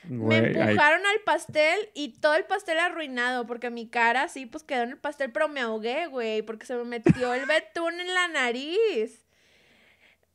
[0.10, 4.84] Me empujaron al pastel y todo el pastel arruinado porque mi cara sí, pues quedó
[4.84, 8.28] en el pastel, pero me ahogué, güey, porque se me metió el betún en la
[8.28, 9.26] nariz.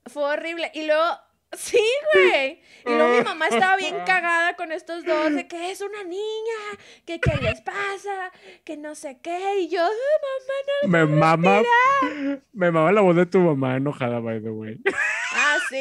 [0.07, 0.71] Fue horrible.
[0.75, 1.19] Y luego
[1.57, 2.63] Sí, güey.
[2.85, 6.79] Y luego mi mamá estaba bien cagada con estos dos de que es una niña,
[7.05, 8.33] que qué les pasa,
[8.65, 9.61] que no sé qué.
[9.61, 11.63] Y yo, mamá, no Me mama.
[12.53, 14.81] Me mama la voz de tu mamá enojada, by the way.
[15.35, 15.81] Ah, sí.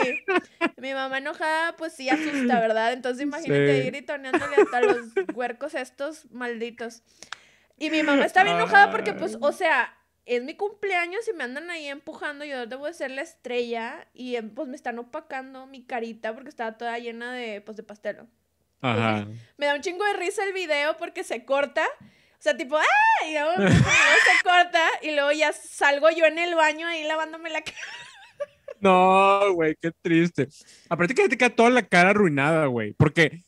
[0.78, 2.94] Mi mamá enojada, pues sí asusta, ¿verdad?
[2.94, 7.04] Entonces imagínate ir gritoneándole hasta los huercos estos malditos.
[7.78, 9.92] Y mi mamá está bien enojada porque, pues, o sea,
[10.26, 14.36] es mi cumpleaños y me andan ahí empujando, yo debo de ser la estrella y
[14.36, 18.28] em, pues me están opacando mi carita porque estaba toda llena de, pues, de pastelo.
[18.84, 19.28] Ajá.
[19.58, 21.86] me da un chingo de risa el video porque se corta.
[22.02, 23.28] O sea, tipo, ¡ah!
[23.28, 27.62] Y luego, se corta y luego ya salgo yo en el baño ahí lavándome la
[27.62, 27.78] cara.
[28.80, 30.48] No, güey, qué triste.
[30.90, 32.94] Aparte que te queda toda la cara arruinada, güey.
[32.94, 33.44] Porque,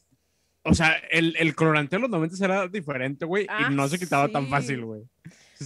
[0.61, 3.45] o sea, el, el colorante de los 90 era diferente, güey.
[3.45, 5.01] y ah, no se quitaba tan fácil, güey.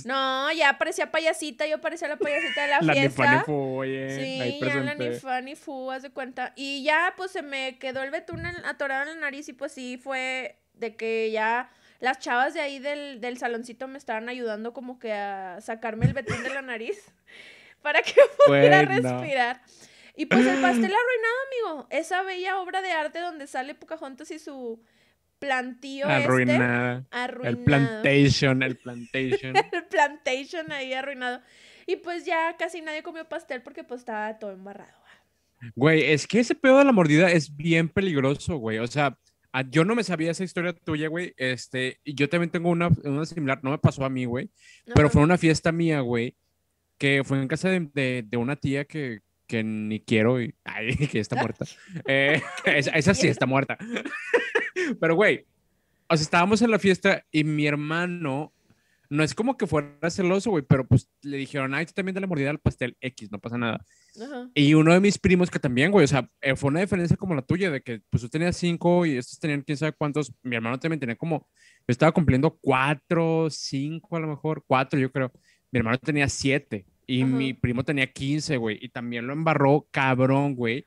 [0.06, 3.44] No, ya parecía payasita, yo parecía la payasita de la, la fiesta.
[3.48, 6.54] La oye, Sí, ya la ni Fanny Fu, haz de cuenta.
[6.56, 9.98] Y ya, pues, se me quedó el betún atorado en la nariz y pues sí
[9.98, 11.70] fue de que ya
[12.00, 16.14] las chavas de ahí del, del saloncito me estaban ayudando como que a sacarme el
[16.14, 16.98] betún de la nariz.
[17.82, 18.14] para que
[18.46, 19.62] pudiera respirar.
[20.16, 21.88] Y pues el pastel arruinado, amigo.
[21.90, 24.82] Esa bella obra de arte donde sale Pocahontas y su
[25.40, 27.00] plantío arruinada.
[27.00, 27.58] Este, arruinado.
[27.58, 29.56] El plantation, el plantation.
[29.56, 31.42] el plantation ahí arruinado.
[31.86, 34.98] Y pues ya casi nadie comió pastel porque pues estaba todo embarrado.
[35.76, 38.78] Güey, es que ese pedo de la mordida es bien peligroso, güey.
[38.78, 39.18] O sea,
[39.58, 41.34] Ah, yo no me sabía esa historia tuya, güey.
[41.36, 44.52] Este, yo también tengo una, una similar, no me pasó a mí, güey.
[44.94, 46.36] Pero fue una fiesta mía, güey,
[47.00, 51.20] que fue en casa de, de, una tía que, que, ni quiero, y, ay, que
[51.20, 51.66] está muerta.
[52.08, 53.78] Eh, esa, esa, sí está muerta.
[55.00, 55.46] pero, güey,
[56.10, 58.54] o sea, estábamos en la fiesta y mi hermano
[59.10, 62.28] no es como que fuera celoso, güey, pero pues le dijeron, ay, tú también dale
[62.28, 63.86] mordida al pastel X, no pasa nada.
[64.54, 67.36] Y uno de mis primos que también, güey, o sea, eh, fue una diferencia como
[67.36, 70.56] la tuya, de que pues tú tenías cinco y estos tenían quién sabe cuántos, mi
[70.56, 75.32] hermano también tenía como, yo estaba cumpliendo cuatro, cinco a lo mejor, cuatro yo creo,
[75.72, 80.56] mi hermano tenía siete y mi primo tenía quince, güey, y también lo embarró cabrón,
[80.56, 80.86] güey,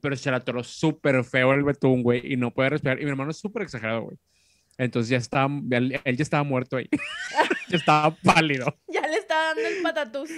[0.00, 3.10] pero se la atoró súper feo el betún, güey, y no puede respirar, y mi
[3.10, 4.18] hermano es súper exagerado, güey.
[4.78, 6.88] Entonces ya estaba, él, ya estaba muerto ahí.
[7.68, 8.76] ya estaba pálido.
[8.88, 10.30] Ya le estaba dando el patatús.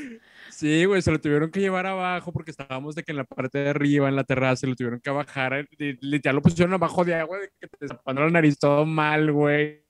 [0.50, 3.58] Sí, güey, se lo tuvieron que llevar abajo porque estábamos de que en la parte
[3.58, 5.68] de arriba, en la terraza, lo tuvieron que bajar.
[5.78, 9.84] Literal lo pusieron abajo de agua, de que te tapando la nariz todo mal, güey.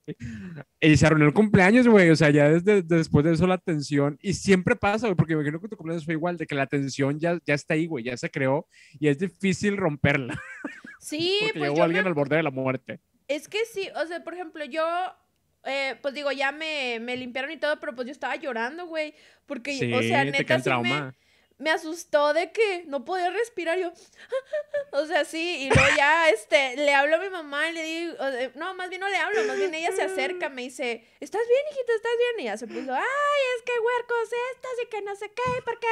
[0.81, 2.11] Y se arruinó el cumpleaños, güey.
[2.11, 4.19] O sea, ya desde después de eso la tensión.
[4.21, 6.67] Y siempre pasa, güey, porque me imagino que tu cumpleaños fue igual, de que la
[6.67, 8.67] tensión ya, ya está ahí, güey, ya se creó
[8.99, 10.39] y es difícil romperla.
[11.01, 13.01] Sí, porque pues llegó alguien al borde de la muerte.
[13.29, 14.85] Es que sí, o sea, por ejemplo, yo,
[15.65, 19.15] eh, pues digo, ya me, me, limpiaron y todo, pero pues yo estaba llorando, güey,
[19.45, 21.13] porque, o sea, neta, sí me,
[21.59, 23.93] me, asustó de que no podía respirar, yo,
[24.93, 28.15] o sea, sí, y luego ya, este, le hablo a mi mamá y le digo,
[28.55, 31.61] no, más bien no le hablo, más bien ella se acerca, me dice, ¿estás bien,
[31.71, 31.93] hijita?
[31.97, 32.41] ¿Estás bien?
[32.41, 35.79] Y ya se puso, ay, es que huercos estas y que no sé qué, ¿por
[35.79, 35.87] qué?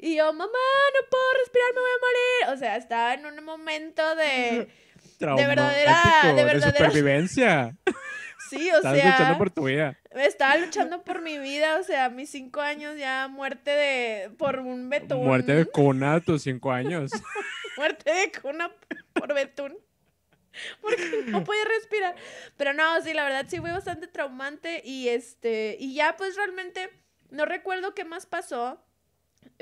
[0.00, 2.54] Y yo, mamá, no puedo respirar, me voy a morir.
[2.54, 4.68] O sea, estaba en un momento de
[5.18, 7.76] de verdadera, de verdadera supervivencia.
[8.48, 8.94] Sí, o sea.
[8.94, 9.98] Estaba luchando por tu vida.
[10.12, 14.88] Estaba luchando por mi vida, o sea, mis cinco años ya muerte de por un
[14.88, 15.24] betún.
[15.26, 17.10] Muerte de cuna tus cinco años.
[17.76, 18.72] muerte de cuna
[19.12, 19.76] por betún.
[20.80, 22.16] Porque no podía respirar.
[22.56, 26.88] Pero no, sí, la verdad sí fue bastante traumante y este y ya pues realmente
[27.30, 28.82] no recuerdo qué más pasó.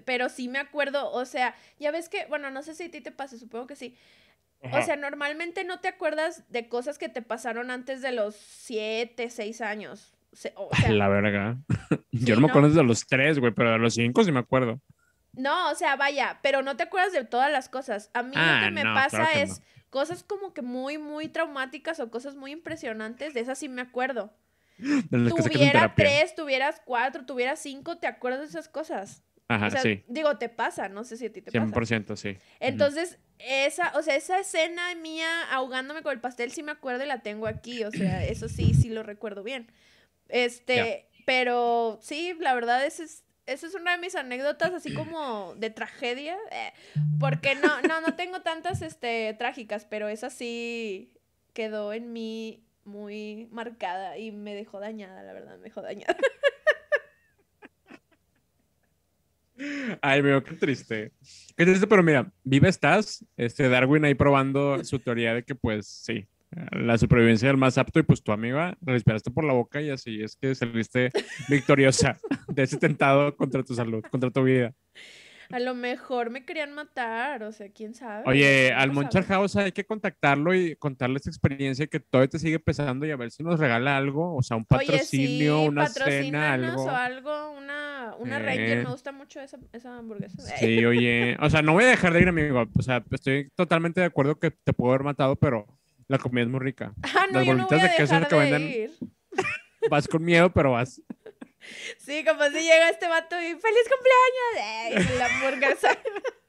[0.04, 3.00] Pero sí me acuerdo, o sea, ya ves que, bueno, no sé si a ti
[3.00, 3.96] te pasa, supongo que sí
[4.72, 9.30] o sea, normalmente no te acuerdas de cosas que te pasaron antes de los siete,
[9.30, 10.14] seis años.
[10.54, 11.56] O sea, la verga.
[12.10, 14.80] Yo no me acuerdo de los tres, güey, pero de los cinco sí me acuerdo.
[15.32, 18.10] No, o sea, vaya, pero no te acuerdas de todas las cosas.
[18.14, 22.10] A mí lo que ah, me pasa es cosas como que muy, muy traumáticas o
[22.10, 24.34] cosas muy impresionantes, de esas sí me acuerdo.
[25.10, 29.22] Tuviera tres, tuvieras cuatro, tuvieras cinco, ¿te acuerdas de esas cosas?
[29.48, 30.04] Ajá, sí.
[30.08, 31.64] Digo, te pasa, no sé si a ti te pasa.
[31.64, 32.36] 100%, sí.
[32.58, 37.06] Entonces, esa, o sea, esa escena mía ahogándome con el pastel sí me acuerdo y
[37.06, 39.70] la tengo aquí, o sea, eso sí, sí lo recuerdo bien.
[40.28, 45.54] Este, pero sí, la verdad, esa es, esa es una de mis anécdotas así como
[45.56, 46.72] de tragedia, eh,
[47.20, 51.12] porque no, no, no tengo tantas, este, trágicas, pero esa sí
[51.52, 56.16] quedó en mí muy marcada y me dejó dañada, la verdad, me dejó dañada.
[60.02, 61.12] Ay, veo qué triste.
[61.56, 63.24] Qué triste, pero mira, vive estás.
[63.36, 66.26] Este Darwin ahí probando su teoría de que, pues, sí,
[66.72, 70.22] la supervivencia del más apto y pues tu amiga respiraste por la boca y así
[70.22, 71.10] es que saliste
[71.48, 74.72] victoriosa de ese tentado contra tu salud, contra tu vida.
[75.50, 78.24] A lo mejor me querían matar, o sea, quién sabe.
[78.26, 82.58] Oye, al Monchar House hay que contactarlo y contarle esta experiencia que todavía te sigue
[82.58, 86.84] pesando y a ver si nos regala algo, o sea, un patrocinio, una cena, algo.
[86.84, 90.42] o algo, una, una me gusta mucho esa, esa hamburguesa.
[90.56, 94.00] Sí, oye, o sea, no voy a dejar de ir, amigo, o sea, estoy totalmente
[94.00, 95.66] de acuerdo que te puedo haber matado, pero
[96.08, 96.92] la comida es muy rica.
[97.02, 98.90] Ah, no, Las bolitas de queso que venden.
[99.90, 101.00] Vas con miedo, pero vas.
[101.98, 105.10] Sí, como si llega este vato y ¡Feliz cumpleaños!
[105.10, 105.98] Eh, la hamburguesa.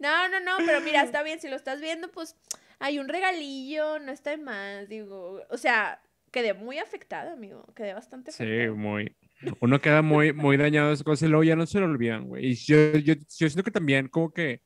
[0.00, 2.36] No, no, no, pero mira, está bien, si lo estás viendo, pues
[2.80, 7.94] hay un regalillo, no está de más, digo, o sea, quedé muy afectada, amigo, quedé
[7.94, 8.64] bastante afectada.
[8.64, 9.16] Sí, muy.
[9.60, 12.26] Uno queda muy, muy dañado de esas cosas y luego ya no se lo olvidan,
[12.26, 12.46] güey.
[12.46, 14.62] Y yo, yo, yo siento que también como que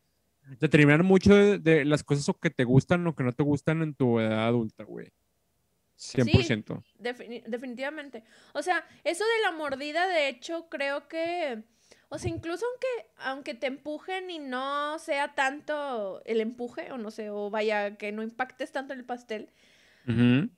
[0.58, 3.82] te terminan mucho de, las cosas o que te gustan o que no te gustan
[3.82, 5.12] en tu edad adulta, güey.
[5.98, 6.82] 100%.
[6.84, 8.24] Sí, definitivamente.
[8.54, 11.62] O sea, eso de la mordida, de hecho, creo que...
[12.10, 17.10] O sea, incluso aunque, aunque te empujen y no sea tanto el empuje, o no
[17.10, 19.50] sé, o vaya, que no impactes tanto el pastel,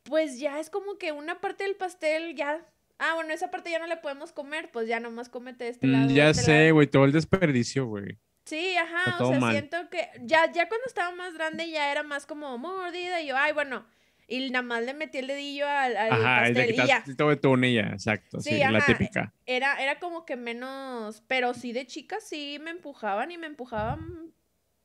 [0.04, 2.64] pues ya es como que una parte del pastel ya
[3.02, 5.92] Ah, bueno, esa parte ya no la podemos comer, pues ya nomás cómete este Mm,
[5.92, 6.10] lado.
[6.10, 8.18] ya este sé, güey, todo el desperdicio, güey.
[8.44, 9.52] Sí, ajá, o sea, mal.
[9.52, 13.38] siento que ya, ya cuando estaba más grande ya era más como mordida y yo,
[13.38, 13.86] ay, bueno,
[14.30, 17.04] y nada más le metí el dedillo al, al Ajá, pastel y ya.
[17.04, 19.34] exacto, sí, Sí, la típica.
[19.46, 24.32] Era, era como que menos, pero sí de chica sí me empujaban y me empujaban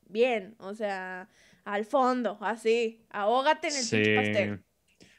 [0.07, 1.29] bien, o sea,
[1.63, 4.65] al fondo, así, ahógate en el pinche pastel.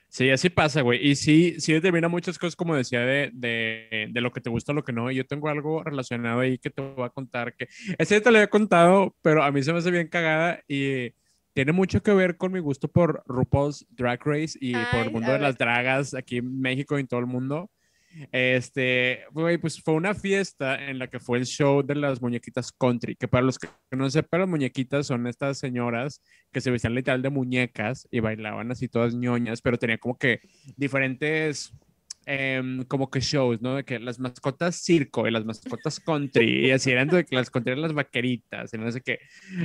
[0.09, 1.07] Sí, así pasa, güey.
[1.07, 4.73] Y sí, sí determina muchas cosas, como decía, de, de, de lo que te gusta,
[4.73, 5.11] lo que no.
[5.11, 8.49] Yo tengo algo relacionado ahí que te voy a contar, que ese te lo había
[8.49, 11.13] contado, pero a mí se me hace bien cagada y
[11.57, 15.33] tiene mucho que ver con mi gusto por RuPaul's Drag Race y por el mundo
[15.33, 17.71] de las dragas aquí en México y en todo el mundo.
[18.31, 23.17] Este, pues fue una fiesta en la que fue el show de las muñequitas country,
[23.17, 27.23] que para los que no sepan, las muñequitas son estas señoras que se vestían literal
[27.23, 30.41] de muñecas y bailaban así todas ñoñas, pero tenían como que
[30.77, 31.73] diferentes,
[32.27, 33.77] em, como que shows, ¿no?
[33.77, 37.51] De que las mascotas circo y las mascotas country, y así eran de que las
[37.51, 39.21] country eran las vaqueritas, y no sé qué.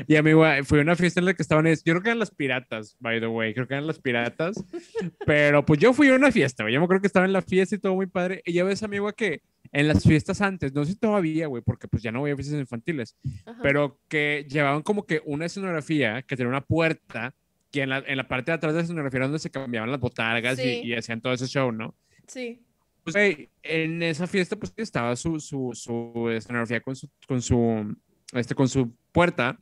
[0.08, 2.32] Y amigo, fue una fiesta en la que estaban, es- yo creo que eran las
[2.32, 4.64] piratas, by the way, creo que eran las piratas,
[5.26, 7.42] pero pues yo fui a una fiesta, güey, yo me acuerdo que estaba en la
[7.42, 10.84] fiesta y todo muy padre, y ya ves, amigo, que en las fiestas antes, no
[10.86, 13.60] sé si todavía, güey, porque pues ya no voy a fiestas infantiles, Ajá.
[13.64, 17.34] pero que llevaban como que una escenografía que tenía una puerta
[17.72, 20.02] que en la, en la parte de atrás de la escenografía donde se cambiaban las
[20.02, 20.82] botargas y- Sí.
[20.84, 21.96] y, hacían todo ese show, ¿no?
[22.28, 22.62] Sí.
[23.04, 27.96] Pues, güey, en esa fiesta pues estaba su, su, su escenografía con su, con su,
[28.34, 29.60] este, con su puerta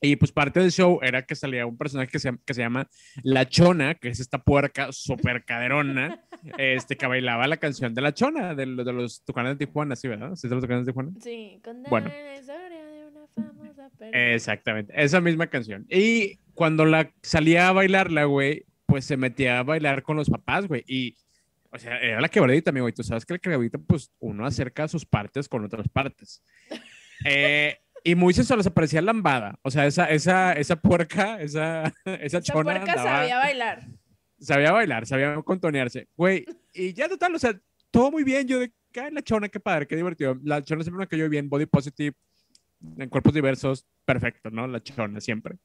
[0.00, 2.88] y pues parte del show era que salía un personaje que se, que se llama
[3.22, 6.24] La Chona, que es esta puerca súper caderona,
[6.58, 9.94] este, que bailaba la canción de La Chona, de, los- de los Tucanes de Tijuana,
[9.96, 10.34] ¿sí, verdad?
[10.34, 11.12] ¿Sí de los Tucanes de Tijuana?
[11.22, 12.08] Sí, contar Bueno.
[12.08, 14.34] la historia de una famosa persona.
[14.34, 15.86] Exactamente, esa misma canción.
[15.88, 20.66] Y cuando la salía a bailarla, güey, pues se metía a bailar con los papás,
[20.68, 20.84] güey.
[20.86, 21.16] Y,
[21.76, 22.88] o sea, era la quebradita, amigo.
[22.88, 26.42] Y tú sabes que la quebradita, pues uno acerca sus partes con otras partes.
[27.24, 29.58] Eh, y muy se les aparecía lambada.
[29.62, 32.62] O sea, esa, esa, esa puerca, esa, esa Esa chona.
[32.62, 33.86] puerca andaba- sabía bailar.
[34.38, 36.08] sabía bailar, sabía contonearse.
[36.14, 37.58] Güey, y ya total, o sea,
[37.90, 38.46] todo muy bien.
[38.46, 38.70] Yo de,
[39.02, 40.38] "Ay, la chona, qué padre, qué divertido.
[40.44, 42.14] La chona siempre me cayó bien, body positive,
[42.98, 44.66] en cuerpos diversos, perfecto, ¿no?
[44.66, 45.56] La chona siempre.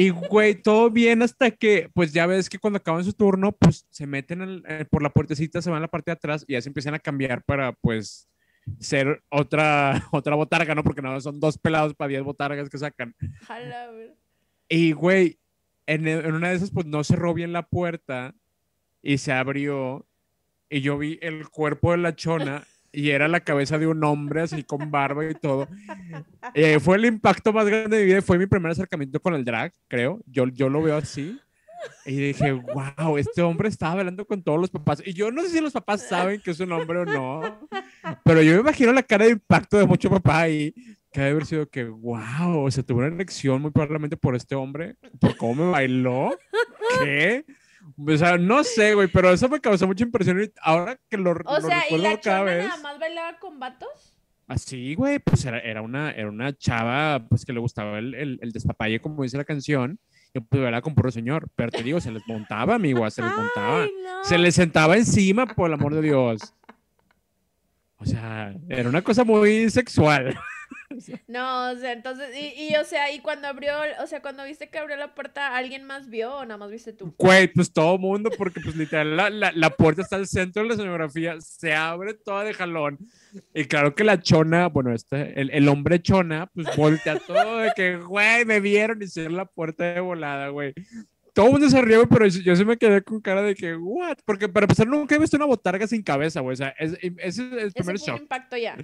[0.00, 3.84] Y, güey, todo bien hasta que, pues ya ves que cuando acaban su turno, pues
[3.90, 6.52] se meten al- eh, por la puertecita, se van a la parte de atrás y
[6.52, 8.28] ya se empiezan a cambiar para, pues,
[8.78, 10.84] ser otra, otra botarga, ¿no?
[10.84, 13.12] Porque no, son dos pelados para diez botargas que sacan.
[13.42, 13.90] Jala.
[14.68, 15.40] Y, güey,
[15.86, 18.36] en, en una de esas, pues no cerró bien la puerta
[19.02, 20.06] y se abrió.
[20.70, 24.42] Y yo vi el cuerpo de la chona y era la cabeza de un hombre
[24.42, 25.68] así con barba y todo.
[26.54, 28.22] Eh, fue el impacto más grande de mi vida.
[28.22, 30.20] Fue mi primer acercamiento con el drag, creo.
[30.26, 31.38] Yo, yo lo veo así.
[32.04, 35.02] Y dije, wow, este hombre estaba hablando con todos los papás.
[35.04, 37.68] Y yo no sé si los papás saben que es un hombre o no,
[38.24, 40.72] pero yo me imagino la cara de impacto de mucho papá ahí,
[41.12, 44.54] que debe haber sido que, wow, o sea, tuve una erección muy probablemente por este
[44.54, 46.36] hombre, por cómo me bailó.
[47.04, 47.44] ¿Qué?
[48.06, 50.40] O sea, no sé, güey, pero eso me causó mucha impresión.
[50.42, 52.66] y Ahora que lo, O lo sea, ¿y recuerdo la cada vez.
[52.68, 54.14] nada más bailaba con vatos?
[54.46, 58.38] Así, güey, pues era, era, una, era una chava, pues que le gustaba el, el,
[58.40, 59.98] el despapalle, como dice la canción,
[60.32, 61.48] y pues era con puro señor.
[61.54, 63.82] Pero te digo, se les montaba, amigo, se les montaba.
[63.82, 64.24] Ay, no.
[64.24, 66.54] Se les sentaba encima, por el amor de Dios.
[67.96, 70.38] O sea, era una cosa muy sexual.
[71.28, 74.68] No, o sea, entonces, y, y, o sea, y cuando abrió, o sea, cuando viste
[74.70, 77.14] que abrió la puerta, ¿alguien más vio o nada más viste tú?
[77.18, 80.68] Güey, pues todo mundo, porque pues literal la, la, la puerta está al centro de
[80.68, 82.98] la escenografía, se abre toda de jalón.
[83.54, 87.72] Y claro que la chona, bueno, este, el, el hombre chona, pues voltea todo de
[87.76, 90.72] que, güey, me vieron y cierra la puerta de volada, güey.
[91.34, 94.16] Todo el mundo se rió, pero yo, sí me quedé con cara de que, what?
[94.24, 96.54] Porque para empezar, nunca he visto una botarga sin cabeza, güey.
[96.54, 98.22] O sea, ese es, es, el Ese primer fue un shock.
[98.22, 98.82] impacto ya.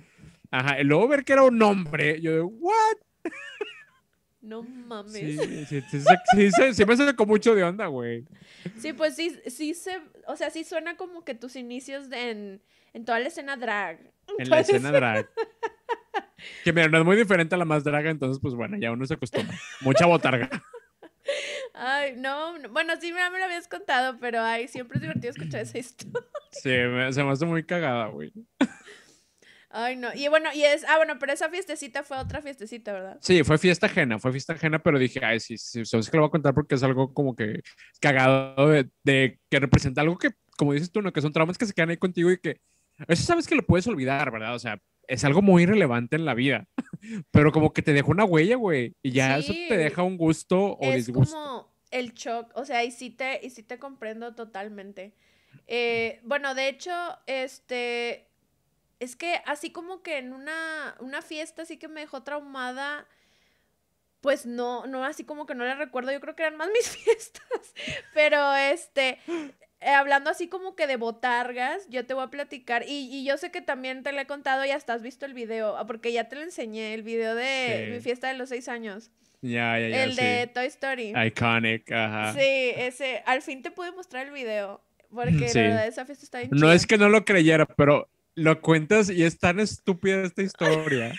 [0.56, 2.96] Ajá, y luego ver que era un hombre, yo de, what?
[4.40, 5.12] No mames.
[5.12, 8.24] Sí, Sí, sí, sí, sí, sí, sí, sí me sacó mucho de onda, güey.
[8.96, 12.62] pues sí, sí se, o sea, sí suena como que tus inicios de- en,
[12.92, 13.98] en toda la escena drag.
[14.38, 15.28] En la escena drag.
[16.62, 19.06] Que mira, no es muy diferente a la más draga, entonces, pues bueno, ya uno
[19.06, 19.58] se acostumbra.
[19.80, 20.50] Mucha botarga.
[21.72, 25.30] Ay, no, no, bueno, sí ya me lo habías contado, pero ay, siempre es divertido
[25.30, 26.20] escuchar esa historia.
[26.52, 28.30] Sí, me- se me hace muy cagada, güey.
[29.76, 30.08] Ay, no.
[30.14, 33.18] Y bueno, y es, ah, bueno, pero esa fiestecita fue otra fiestecita, ¿verdad?
[33.20, 36.22] Sí, fue fiesta ajena, fue fiesta ajena, pero dije, ay, sí, sí, sabes que lo
[36.22, 37.60] voy a contar porque es algo como que
[38.00, 41.12] cagado de, de que representa algo que, como dices tú, ¿no?
[41.12, 42.60] Que son traumas que se quedan ahí contigo y que
[43.08, 44.54] eso sabes que lo puedes olvidar, ¿verdad?
[44.54, 46.68] O sea, es algo muy relevante en la vida,
[47.32, 49.66] pero como que te deja una huella, güey, y ya eso Sí.
[49.68, 51.34] te deja un gusto o es disgusto.
[51.34, 55.14] como el shock, o sea, y sí te, y sí te comprendo totalmente.
[55.66, 56.92] Eh, bueno, de hecho,
[57.26, 58.28] este,
[59.04, 63.06] es que así como que en una, una fiesta así que me dejó traumada,
[64.20, 66.88] pues no, no, así como que no la recuerdo, yo creo que eran más mis
[66.88, 67.74] fiestas,
[68.14, 69.18] pero este,
[69.80, 73.36] eh, hablando así como que de botargas, yo te voy a platicar, y, y yo
[73.36, 76.12] sé que también te lo he contado y hasta has visto el video, ah, porque
[76.12, 77.92] ya te lo enseñé, el video de Sí.
[77.92, 79.10] mi fiesta de los seis años,
[79.42, 80.04] Ya, ya, ya.
[80.04, 80.22] el sí.
[80.24, 81.12] de Toy Story.
[81.26, 82.32] Iconic, ajá.
[82.32, 84.80] Sí, ese, al fin te pude mostrar el video,
[85.14, 85.58] porque Sí.
[85.58, 86.74] la verdad esa fiesta está bien No chida.
[86.74, 91.14] es que no lo creyera, pero lo cuentas y es tan estúpida esta historia.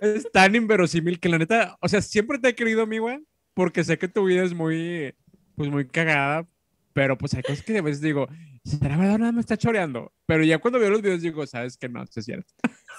[0.00, 3.84] es tan inverosímil que la neta, o sea, siempre te he querido, mi güey, porque
[3.84, 5.14] sé que tu vida es muy,
[5.54, 6.46] pues muy cagada,
[6.92, 8.28] pero pues hay cosas que a veces digo,
[8.64, 10.12] ¿será verdad nada me está choreando?
[10.26, 12.52] Pero ya cuando veo los videos digo, sabes que no, es cierto.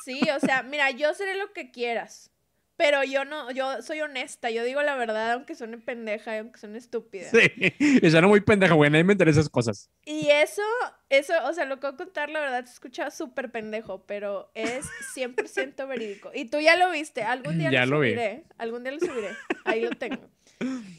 [0.05, 2.32] Sí, o sea, mira, yo seré lo que quieras.
[2.75, 6.59] Pero yo no, yo soy honesta, yo digo la verdad, aunque suene pendeja y aunque
[6.59, 7.29] suene estúpida.
[7.29, 9.91] Sí, y suena muy pendeja, güey, nadie me interesa esas cosas.
[10.05, 10.63] Y eso,
[11.09, 14.49] eso, o sea, lo que voy a contar, la verdad, se escucha súper pendejo, pero
[14.55, 16.31] es 100% verídico.
[16.33, 18.09] Y tú ya lo viste, algún día Ya lo lo vi.
[18.09, 20.29] subiré, algún día lo subiré, ahí lo tengo.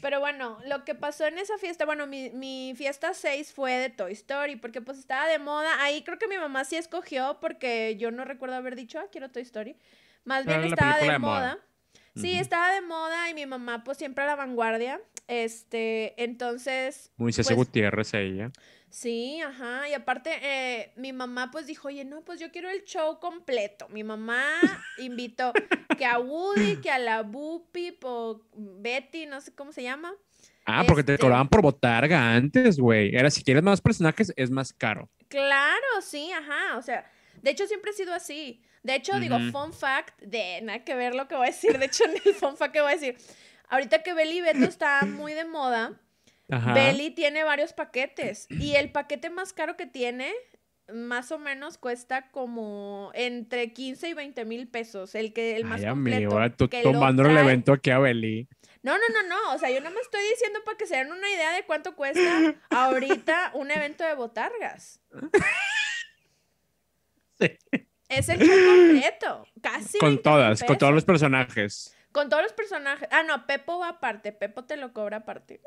[0.01, 3.89] Pero bueno, lo que pasó en esa fiesta, bueno, mi, mi fiesta 6 fue de
[3.89, 5.83] Toy Story, porque pues estaba de moda.
[5.83, 9.29] Ahí creo que mi mamá sí escogió, porque yo no recuerdo haber dicho, ah, quiero
[9.31, 9.75] Toy Story.
[10.25, 11.19] Más bien estaba de moda.
[11.19, 11.59] moda.
[12.15, 15.01] Sí, estaba de moda y mi mamá pues siempre a la vanguardia.
[15.27, 18.51] Este, entonces, Muy César Pues- Gutiérrez ella.
[18.89, 19.89] sí, ajá.
[19.89, 23.87] Y aparte, eh, mi mamá pues dijo, oye, no, pues yo quiero el show completo.
[23.89, 24.41] Mi mamá
[24.97, 25.51] invitó
[25.97, 30.13] que a Woody, que a la Bupi, o Betty, no sé cómo se llama.
[30.65, 33.13] Ah, porque te Este- cobraban por botarga antes, güey.
[33.15, 35.09] Era si quieres más personajes, es más caro.
[35.27, 36.77] Claro, sí, ajá.
[36.77, 37.11] O sea,
[37.41, 38.61] de hecho siempre ha sido así.
[38.85, 41.79] De hecho, digo, fun fact, de nada que ver lo que voy a decir.
[41.79, 43.17] De hecho, en el fun fact que voy a decir.
[43.67, 45.99] Ahorita que Beli Beto está muy de moda,
[46.51, 46.71] Ajá.
[46.75, 50.31] Belly tiene varios paquetes y el paquete más caro que tiene
[50.93, 55.81] más o menos cuesta como entre 15 y 20 mil pesos, el que el más
[55.81, 56.37] Ay, completo.
[56.37, 58.47] amigo, tú tomando el evento aquí a Beli.
[58.83, 61.11] No, no, no, no, o sea, yo no me estoy diciendo para que se den
[61.11, 64.99] una idea de cuánto cuesta ahorita un evento de botargas.
[67.37, 67.49] Sí.
[68.09, 69.97] Es el show completo, casi.
[69.97, 71.95] Con 20,000 todas, con todos los personajes.
[72.11, 73.07] Con todos los personajes.
[73.11, 75.61] Ah, no, Pepo va aparte, Pepo te lo cobra aparte.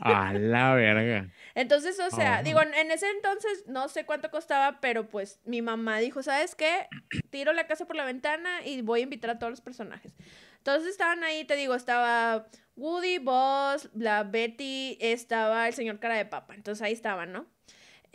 [0.00, 1.28] A la verga.
[1.54, 2.42] Entonces, o sea, Ajá.
[2.42, 6.88] digo, en, ese entonces no sé cuánto costaba, pero pues mi mamá dijo, ¿sabes qué?
[7.30, 10.12] Tiro la casa por la ventana y voy a invitar a todos los personajes.
[10.58, 16.24] Entonces estaban ahí, te digo, estaba Woody, Buzz, la Betty, estaba el señor cara de
[16.24, 16.54] papa.
[16.54, 17.46] Entonces ahí estaban, ¿no?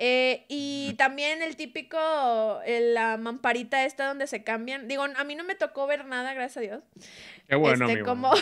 [0.02, 1.98] Eh, y también el típico,
[2.66, 4.88] la mamparita esta donde se cambian.
[4.88, 6.84] Digo, a mí no me tocó ver nada, gracias a Dios.
[7.50, 8.08] Qué bueno, este, amigo.
[8.08, 8.42] como, como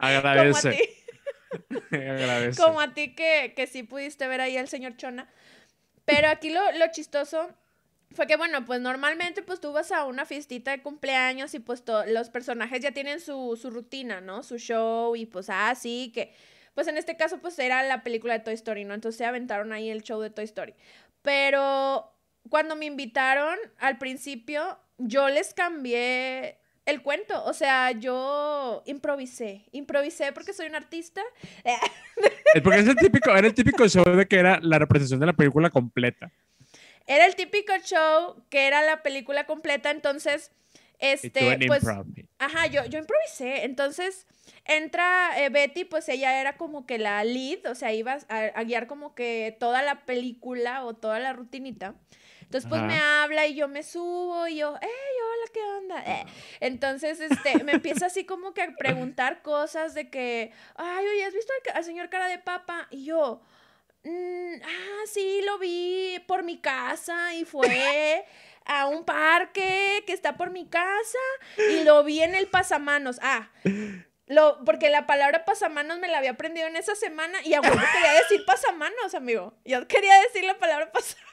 [0.00, 0.70] a Agradece.
[0.70, 1.76] ti.
[1.94, 2.62] Agradece.
[2.62, 5.28] Como a ti que, que sí pudiste ver ahí al señor Chona.
[6.06, 7.50] Pero aquí lo, lo chistoso
[8.12, 11.84] fue que, bueno, pues normalmente pues tú vas a una fiestita de cumpleaños y pues
[12.06, 14.42] los personajes ya tienen su, su rutina, ¿no?
[14.42, 16.32] Su show y pues, ah, sí, que...
[16.76, 18.92] Pues en este caso pues era la película de Toy Story, ¿no?
[18.92, 20.74] Entonces se aventaron ahí el show de Toy Story.
[21.22, 22.12] Pero
[22.50, 27.42] cuando me invitaron al principio, yo les cambié el cuento.
[27.46, 29.64] O sea, yo improvisé.
[29.72, 31.22] Improvisé porque soy un artista.
[31.64, 35.26] Es porque es el típico, era el típico show de que era la representación de
[35.26, 36.30] la película completa.
[37.06, 40.52] Era el típico show que era la película completa, entonces,
[40.98, 41.98] este, pues,
[42.38, 44.26] ajá, yo, yo improvisé, entonces
[44.64, 48.64] entra eh, Betty, pues ella era como que la lead, o sea, iba a, a
[48.64, 51.94] guiar como que toda la película o toda la rutinita.
[52.42, 52.88] Entonces, pues Ajá.
[52.88, 56.04] me habla y yo me subo y yo, hey, hola, ¿qué onda?
[56.06, 56.26] Eh,
[56.60, 61.34] Entonces, este, me empieza así como que a preguntar cosas de que, ay, oye, ¿has
[61.34, 62.86] visto al, al señor cara de papa?
[62.90, 63.42] Y yo,
[64.04, 68.24] "Mm, ah, sí, lo vi por mi casa y fue
[68.66, 71.18] a un parque que está por mi casa
[71.70, 73.18] y lo vi en el pasamanos.
[73.22, 73.50] Ah,
[74.26, 77.76] lo, porque la palabra pasamanos me la había aprendido en esa semana y a huevo
[77.92, 79.54] quería decir pasamanos, amigo.
[79.64, 81.26] Yo quería decir la palabra pasamanos.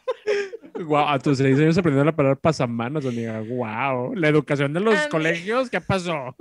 [0.88, 3.42] Wow, a tus seis años aprendiendo la palabra pasamanos, amiga.
[3.42, 4.16] Wow.
[4.16, 6.36] La educación de los colegios, ¿qué pasó?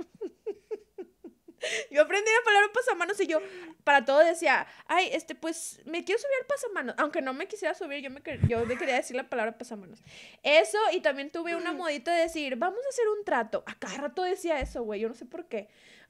[1.91, 3.39] Yo aprendí la palabra pasamanos y yo
[3.83, 6.95] para todo decía, ay, este, pues me quiero subir al pasamanos.
[6.97, 10.01] Aunque no me quisiera subir, yo, me, yo me quería decir la palabra pasamanos.
[10.43, 13.63] Eso, y también tuve una modita de decir, vamos a hacer un trato.
[13.67, 15.69] A cada rato decía eso, güey, yo no sé por qué.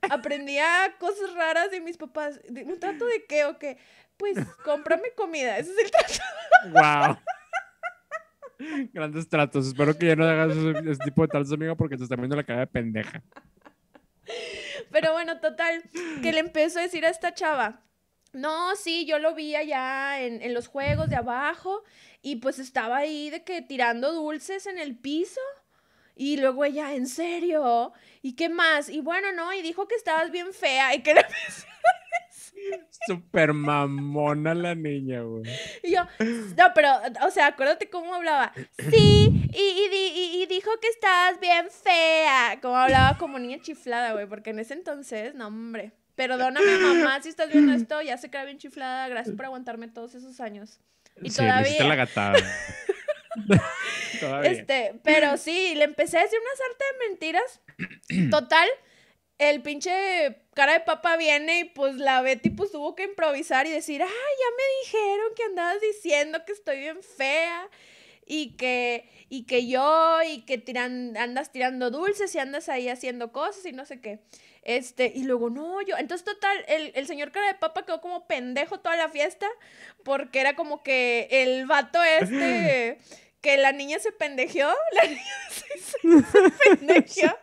[0.09, 2.41] Aprendía cosas raras de mis papás.
[2.49, 3.77] ¿De- ¿Un trato de qué o qué?
[4.17, 6.13] Pues cómprame comida, ese es el trato.
[6.71, 7.17] Wow.
[8.93, 9.67] Grandes tratos.
[9.67, 12.35] Espero que ya no hagas ese, ese tipo de tratos, amiga, porque te está viendo
[12.35, 13.21] la cara de pendeja.
[14.91, 15.83] Pero bueno, total,
[16.21, 17.81] que le empezó a decir a esta chava,
[18.33, 21.83] No, sí, yo lo vi allá en, en los juegos de abajo
[22.21, 25.41] y pues estaba ahí de que tirando dulces en el piso.
[26.15, 27.91] Y luego ella, ¿en serio?
[28.21, 28.89] ¿Y qué más?
[28.89, 31.21] Y bueno, no, y dijo que estabas bien fea y que le
[33.07, 35.43] Súper mamona la niña, güey.
[35.83, 36.89] Y yo, no, pero,
[37.25, 38.53] o sea, acuérdate cómo hablaba.
[38.77, 42.59] Sí, y, y, y, dijo que estabas bien fea.
[42.61, 45.93] Como hablaba como niña chiflada, güey, porque en ese entonces, no, hombre.
[46.15, 49.07] Perdóname, mamá, si estás viendo esto, ya se queda bien chiflada.
[49.07, 50.79] Gracias por aguantarme todos esos años.
[51.21, 51.83] Y sí, todavía.
[51.83, 52.39] la gatada.
[54.43, 57.61] Este, pero sí, le empecé a decir una sarta de mentiras.
[58.29, 58.67] Total,
[59.49, 63.71] el pinche cara de papa viene y pues la Betty pues tuvo que improvisar y
[63.71, 67.69] decir, ay, ya me dijeron que andabas diciendo que estoy bien fea
[68.25, 73.31] y que, y que yo, y que tiran, andas tirando dulces y andas ahí haciendo
[73.31, 74.19] cosas y no sé qué.
[74.63, 78.27] Este, y luego, no, yo, entonces total, el, el señor cara de papa quedó como
[78.27, 79.47] pendejo toda la fiesta,
[80.03, 82.97] porque era como que el vato este,
[83.41, 87.37] que la niña se pendejeó, la niña se, se pendejeó.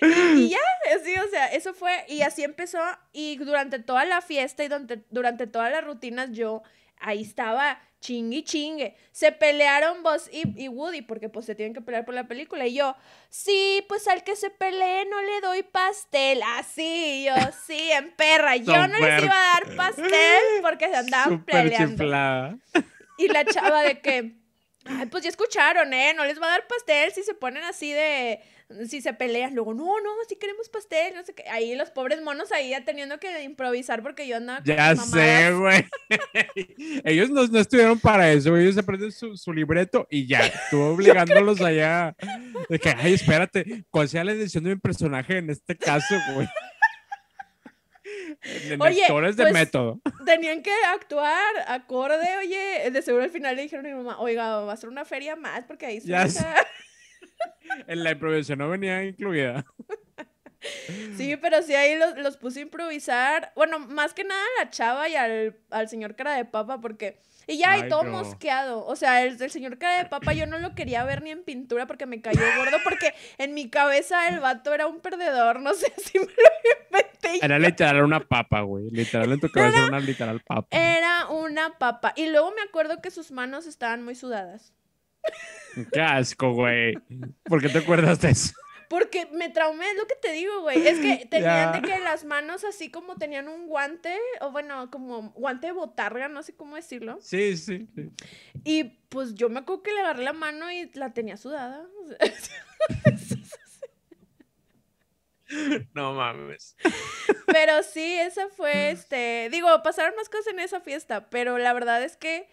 [0.00, 0.58] Y, ya,
[0.94, 2.78] así, o sea, eso fue, y así empezó,
[3.12, 6.62] y durante toda la fiesta y durante, durante todas las rutinas yo
[6.98, 8.96] ahí estaba chingue chingue.
[9.10, 12.66] Se pelearon Buzz y, Woody porque pues se tienen que pelear por la película.
[12.66, 12.96] Y yo,
[13.28, 16.40] sí, pues al que se pelee no le doy pastel.
[16.56, 17.34] Así, yo,
[17.66, 18.56] sí, en perra.
[18.56, 22.58] Yo no les iba a dar pastel porque se andaban peleando.
[23.18, 24.36] Y la chava de que,
[24.84, 26.12] ay, pues ya escucharon, ¿eh?
[26.14, 28.40] No les va a dar pastel si se ponen así de
[28.88, 31.44] si se pelean, luego, no, no, si queremos pastel, no sé qué.
[31.48, 35.84] Ahí los pobres monos ahí ya teniendo que improvisar porque yo andaba Ya sé, güey.
[37.04, 41.60] ellos no, no, estuvieron para eso, ellos aprenden su, su libreto y ya, estuvo obligándolos
[41.60, 42.16] allá.
[42.68, 46.48] De que, ay, espérate, ¿cuál sea la edición de mi personaje en este caso, güey?
[48.80, 50.00] oye, actores de pues, método.
[50.24, 54.60] Tenían que actuar acorde, oye, de seguro al final le dijeron a mi mamá, oiga,
[54.60, 56.12] va a ser una feria más porque ahí se
[57.86, 59.64] en la improvisación no venía incluida.
[61.16, 63.52] Sí, pero sí ahí los, los, puse a improvisar.
[63.54, 67.20] Bueno, más que nada a la chava y al, al señor cara de papa, porque.
[67.48, 68.84] Y ya, y todo mosqueado.
[68.84, 71.44] O sea, el, el, señor cara de papa yo no lo quería ver ni en
[71.44, 75.60] pintura porque me cayó gordo, porque en mi cabeza el vato era un perdedor.
[75.60, 77.44] No sé si me lo inventé.
[77.44, 78.90] Era literal una papa, güey.
[78.90, 80.66] Literal en tu cabeza era una literal papa.
[80.76, 82.12] Era una papa.
[82.16, 84.72] Y luego me acuerdo que sus manos estaban muy sudadas.
[85.92, 86.94] Qué asco, güey.
[87.44, 88.54] ¿Por qué te acuerdas de eso?
[88.88, 90.86] Porque me traumé, es lo que te digo, güey.
[90.86, 95.30] Es que tenían de que las manos así como tenían un guante, o bueno, como
[95.30, 97.18] guante de botarga, no sé cómo decirlo.
[97.20, 98.10] Sí, sí, sí.
[98.64, 101.86] Y pues yo me acuerdo que le agarré la mano y la tenía sudada.
[105.94, 106.76] No mames.
[107.46, 109.48] Pero sí, esa fue este.
[109.50, 112.48] Digo, pasaron más cosas en esa fiesta, pero la verdad es que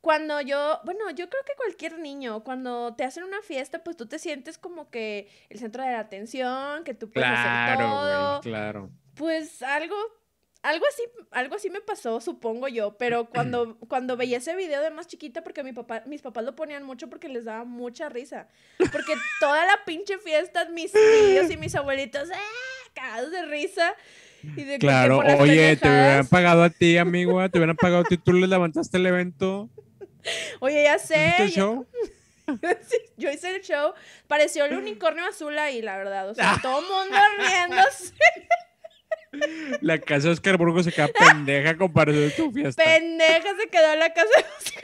[0.00, 4.06] cuando yo, bueno, yo creo que cualquier niño, cuando te hacen una fiesta, pues tú
[4.06, 8.40] te sientes como que el centro de la atención, que tú puedes hacer todo.
[8.40, 8.90] claro.
[9.14, 9.96] Pues algo,
[10.62, 14.90] algo así, algo así me pasó, supongo yo, pero cuando, cuando veía ese video de
[14.90, 18.48] más chiquita, porque mi papá, mis papás lo ponían mucho porque les daba mucha risa.
[18.78, 22.34] Porque toda la pinche fiesta, mis tíos y mis abuelitos, ¡eh!
[22.94, 23.94] cagados de risa.
[24.56, 28.16] Y de claro, oye, te hubieran pagado a ti, amigo, te hubieran pagado a ti,
[28.18, 29.68] tú les levantaste el evento.
[30.60, 31.34] Oye, ya sé.
[31.38, 31.86] el show?
[33.16, 33.92] Yo, hice el show.
[34.26, 36.30] Pareció el unicornio azul ahí, la verdad.
[36.30, 38.14] O sea, todo el mundo riéndose.
[39.82, 42.82] La casa de Oscar Burgos se queda pendeja comparado de tu fiesta.
[42.82, 44.82] Pendeja se quedó en la casa de Oscar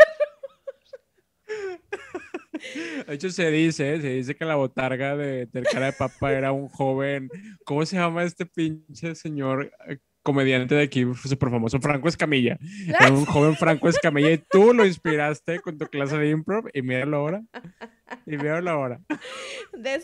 [3.06, 6.52] De hecho, se dice, se dice que la botarga de, del cara de papa era
[6.52, 7.28] un joven.
[7.64, 9.70] ¿Cómo se llama este pinche señor?
[10.24, 12.58] Comediante de aquí súper famoso, Franco Escamilla.
[12.88, 16.82] Era un joven Franco Escamilla y tú lo inspiraste con tu clase de improv y
[16.82, 17.42] míralo ahora.
[18.26, 19.00] Y míralo ahora.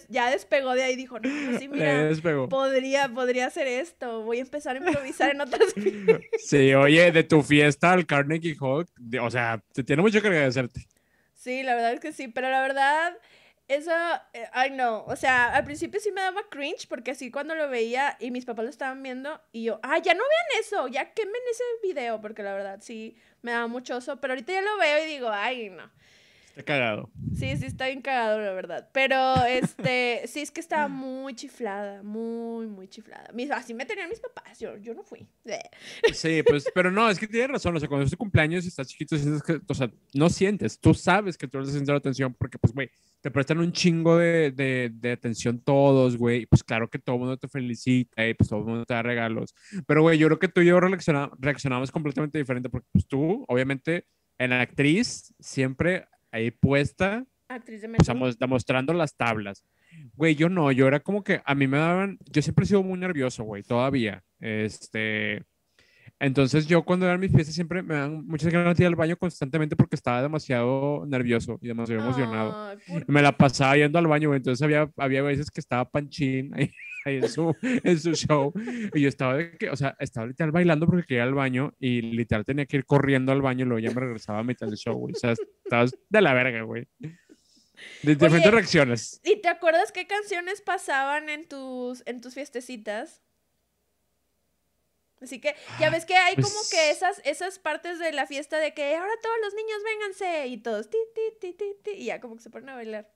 [0.09, 2.11] ya despegó de ahí, dijo, no, sí, mira,
[2.49, 5.75] podría, podría hacer esto, voy a empezar a improvisar en otras
[6.39, 8.87] Sí, oye, de tu fiesta al Carnegie Hall,
[9.21, 10.87] o sea, te tiene mucho que agradecerte.
[11.35, 13.15] Sí, la verdad es que sí, pero la verdad
[13.71, 13.93] eso,
[14.33, 17.69] eh, ay no, o sea, al principio sí me daba cringe porque así cuando lo
[17.69, 21.13] veía y mis papás lo estaban viendo y yo, ay, ya no vean eso, ya
[21.13, 24.77] quemen ese video porque la verdad sí me daba mucho oso, pero ahorita ya lo
[24.77, 25.89] veo y digo, ay no.
[26.51, 27.11] Está cagado.
[27.37, 28.89] Sí, sí, está bien cagado, la verdad.
[28.93, 33.31] Pero, este, sí, es que estaba muy chiflada, muy, muy chiflada.
[33.33, 35.27] Mis, así me tenían mis papás, yo, yo no fui.
[36.13, 38.69] Sí, pues, pero no, es que tienes razón, o sea, cuando es tu cumpleaños y
[38.69, 41.99] estás chiquito, sientes que, o sea, no sientes, tú sabes que tú eres centro de
[41.99, 42.91] atención porque, pues, güey,
[43.21, 47.17] te prestan un chingo de, de, de atención todos, güey, y pues claro que todo
[47.17, 49.55] el mundo te felicita y pues todo el mundo te da regalos.
[49.87, 53.45] Pero, güey, yo creo que tú y yo reacciona- reaccionamos completamente diferente porque, pues, tú,
[53.49, 54.07] obviamente,
[54.39, 59.65] en la actriz, siempre ahí puesta, Actriz de pues, demostrando las tablas.
[60.15, 62.85] Güey, yo no, yo era como que a mí me daban, yo siempre he sido
[62.85, 64.23] muy nervioso, güey, todavía.
[64.39, 65.43] Este,
[66.21, 69.17] entonces yo cuando eran mis fiestas siempre me dan muchas ganas de ir al baño
[69.17, 72.69] constantemente porque estaba demasiado nervioso y demasiado emocionado.
[72.69, 75.61] Ay, ¿por Y me la pasaba yendo al baño, güey, entonces había, había veces que
[75.61, 76.71] estaba Panchín ahí,
[77.05, 78.53] ahí en, su, en su show
[78.95, 81.75] y yo estaba de que, o sea, estaba literal bailando porque quería ir al baño
[81.79, 84.67] y literal tenía que ir corriendo al baño y luego ya me regresaba a mitad
[84.67, 85.15] del show, güey.
[85.15, 85.33] O sea,
[85.65, 86.87] estabas de la verga, güey.
[88.03, 89.21] De diferentes Oye, reacciones.
[89.25, 93.23] ¿Y te acuerdas qué canciones pasaban en tus, en tus fiestecitas?
[95.23, 98.59] Así que ya ves que hay como Pues- que esas, esas partes de la fiesta
[98.59, 102.05] de que ahora todos los niños vénganse y todos ti, ti, ti, ti, ti, y
[102.07, 103.11] ya como que se ponen a bailar.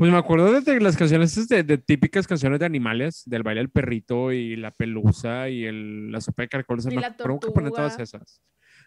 [0.00, 3.68] Pues me acuerdo de, las canciones de, de típicas canciones de animales, del baile del
[3.68, 6.86] perrito y la pelusa y el, la sopa de caracoles.
[6.86, 8.40] Y me la que ponían todas esas.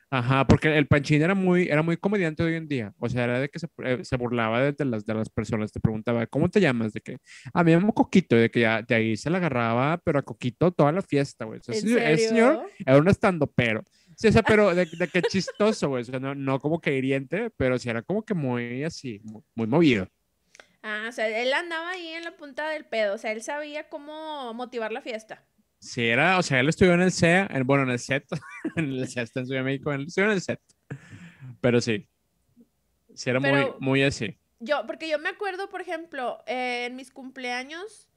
[0.09, 2.95] Ajá, porque el Panchín era muy, era muy comediante hoy en día.
[2.97, 5.72] O sea, era de que se, eh, se burlaba de, de las, de las personas.
[5.72, 6.93] Te preguntaba, ¿cómo te llamas?
[6.93, 7.20] De que,
[7.53, 8.36] a mí me llamo Coquito.
[8.36, 11.59] De que ya de ahí se la agarraba, pero a Coquito toda la fiesta, güey.
[11.59, 13.84] O sea, ¿En ese señor- era un estando pero.
[14.18, 16.01] Sí, o sea, pero de, de que chistoso, güey.
[16.01, 19.43] O sea, no, no como que hiriente, pero sí era como que muy así, muy,
[19.53, 20.07] muy movido.
[20.84, 23.88] Ah, o sea, él andaba ahí en la punta del pedo, o sea, él sabía
[23.89, 25.43] cómo motivar la fiesta.
[25.79, 28.25] Sí, era, o sea, él estudió en el CEA, en- bueno, en el set,
[28.75, 30.59] en el CEA está en Ciudad de México, él estudió en el set.
[31.61, 32.07] Pero sí,
[33.15, 34.38] sí era Pero- muy, muy así.
[34.59, 38.07] Yo, porque yo me acuerdo, por ejemplo, eh, en mis cumpleaños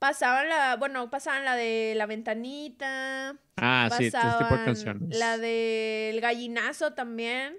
[0.00, 5.16] pasaban la, bueno, pasaban la de la ventanita, Ah, sí, ese tipo de canciones.
[5.18, 7.56] la del gallinazo también.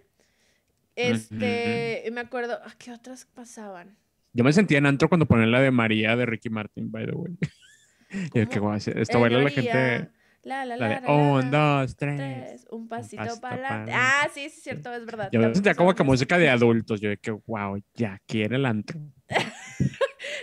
[0.96, 3.98] Este, y me acuerdo, ¿a qué otras pasaban?
[4.38, 7.12] Yo me sentía en antro cuando ponían la de María de Ricky Martin, by the
[7.14, 7.34] way.
[8.36, 8.70] Y es que, ¿Cómo?
[8.70, 10.10] guau, sí, esto Eh, baila la gente,
[10.44, 12.16] La, la, la de la, la, un, dos, tres.
[12.18, 13.92] tres, un pasito pasito para adelante.
[13.96, 15.30] Ah, sí, sí, es cierto, es verdad.
[15.32, 18.66] Yo me sentía como que música de adultos, yo de que, wow, ya quiere el
[18.68, 19.00] antro.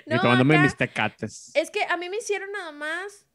[0.06, 1.50] No, y tomándome acá- mis tecates.
[1.54, 3.26] Es que a mí me hicieron nada más,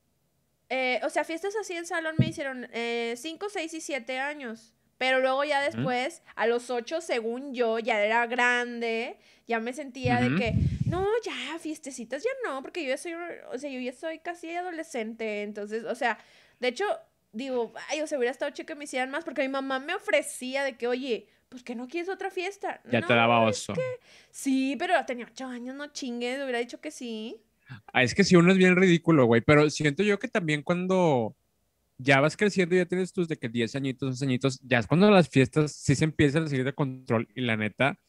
[0.70, 2.68] eh, o sea, fiestas así en salón me hicieron
[3.16, 4.76] 5, 6 y 7 años.
[5.00, 10.20] Pero luego ya después, a los 8, según yo, ya era grande, ya me sentía
[10.20, 10.54] de que,
[10.86, 13.14] no, ya, fiestecitas ya no, porque yo ya soy,
[13.52, 16.20] o sea, yo ya soy casi adolescente, entonces, o sea,
[16.60, 16.84] de hecho,
[17.32, 19.96] digo, ay, o sea, hubiera estado chico que me hicieran más, porque mi mamá me
[19.96, 22.82] ofrecía de que, oye, pues que no quieres otra fiesta.
[22.92, 23.74] Ya no, te daba oso.
[24.32, 27.42] Sí, pero tenía 8 años, no chingues, hubiera dicho que sí.
[27.94, 31.38] Ah, es que si uno es bien ridículo, güey, pero siento yo que también cuando
[32.00, 35.12] ya vas creciendo, ya tienes tus de que 10 añitos, 11 añitos, ya es cuando
[35.12, 38.00] las fiestas sí se empiezan a seguir de control y la neta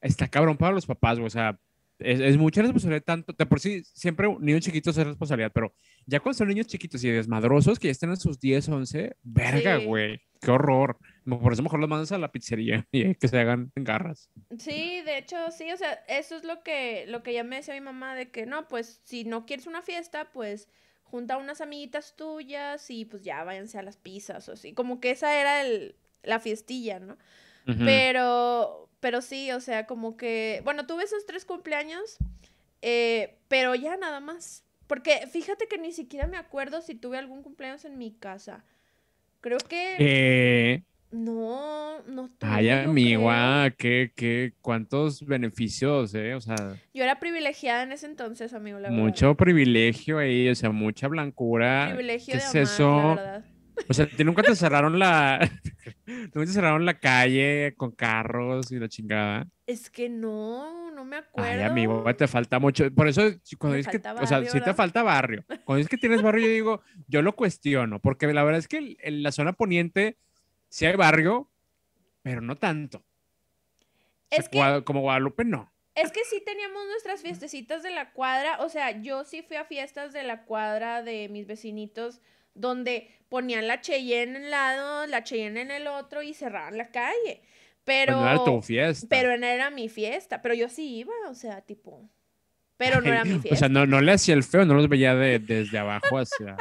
[0.00, 1.58] está cabrón para los papás, güey, o sea,
[1.98, 5.74] es, es mucha responsabilidad tanto, de por sí siempre niños chiquitos es responsabilidad, pero
[6.06, 9.80] ya cuando son niños chiquitos y desmadrosos que ya están en sus 10, 11, verga,
[9.80, 9.86] Sí.
[9.86, 10.98] güey, qué horror.
[11.24, 14.30] Por eso mejor los mandas a la pizzería y que se hagan garras.
[14.58, 17.74] Sí, de hecho, sí, o sea, eso es lo que, lo que ya me decía
[17.74, 20.68] mi mamá de que no, pues si no quieres una fiesta, pues
[21.10, 24.72] junta unas amiguitas tuyas y pues ya váyanse a las pizzas o así.
[24.72, 27.16] Como que esa era el, la fiestilla, ¿no?
[27.84, 32.16] Pero, pero sí, o sea, como que, bueno, tuve esos tres cumpleaños,
[32.80, 34.64] eh, pero ya nada más.
[34.86, 38.64] Porque fíjate que ni siquiera me acuerdo si tuve algún cumpleaños en mi casa.
[39.42, 42.50] Creo que Eh, no, no tuve.
[42.50, 46.34] Ay, amigua, qué, qué, cuántos beneficios, ¿eh?
[46.34, 46.56] O sea,
[46.92, 49.04] Yo era privilegiada en ese entonces, amigo, la verdad.
[49.04, 51.86] mucho privilegio ahí, o sea, mucha blancura.
[51.88, 52.98] privilegio ¿Qué de es amar, eso?
[53.00, 53.44] la verdad.
[53.88, 55.38] O sea, ¿te nunca te cerraron la,
[56.06, 59.46] nunca te cerraron la calle con carros y la chingada?
[59.66, 61.48] Es que no, no me acuerdo.
[61.50, 62.92] Ay, amigo, te falta mucho.
[62.92, 63.22] Por eso,
[63.58, 64.76] cuando dices que, falta o sea, barrio, sí te ¿verdad?
[64.76, 65.44] falta barrio.
[65.64, 68.96] Cuando dices que tienes barrio, yo digo, yo lo cuestiono, porque la verdad es que
[69.00, 70.16] en la zona poniente
[70.68, 71.48] sí hay barrio,
[72.22, 72.98] pero no tanto.
[74.30, 75.72] O sea, que- como Guadalupe, no.
[75.94, 79.64] Es que sí teníamos nuestras fiestecitas de la cuadra, o sea, yo sí fui a
[79.64, 82.20] fiestas de la cuadra de mis vecinitos
[82.54, 86.90] donde ponían la Cheyenne en un lado, la Cheyenne en el otro y cerraban la
[86.90, 87.42] calle.
[87.84, 89.06] Pero, no era tu fiesta.
[89.08, 92.08] pero no era mi fiesta, pero yo sí iba, o sea, tipo,
[92.76, 93.58] pero no era mi O fiesta.
[93.60, 96.56] sea, no, no le hacía el feo, no los veía de- desde abajo hacia.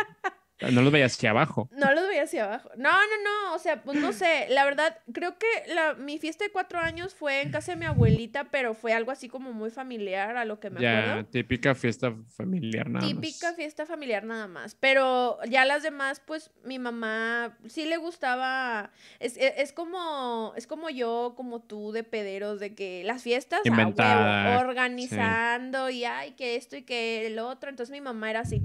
[0.59, 1.69] No los veías hacia abajo.
[1.71, 2.69] No los veía hacia abajo.
[2.77, 3.53] No, no, no.
[3.55, 4.47] O sea, pues no sé.
[4.49, 7.85] La verdad, creo que la, mi fiesta de cuatro años fue en casa de mi
[7.85, 11.25] abuelita, pero fue algo así como muy familiar a lo que me Ya, acuerdo.
[11.29, 13.55] típica fiesta familiar nada Típica más.
[13.55, 14.75] fiesta familiar nada más.
[14.75, 18.89] Pero ya las demás, pues mi mamá sí le gustaba.
[19.19, 23.61] Es, es, es como, es como yo, como tú, de pederos, de que las fiestas
[23.63, 27.69] huevo, Inventada, organizando y ay, que esto y que el otro.
[27.69, 28.61] Entonces mi mamá era así.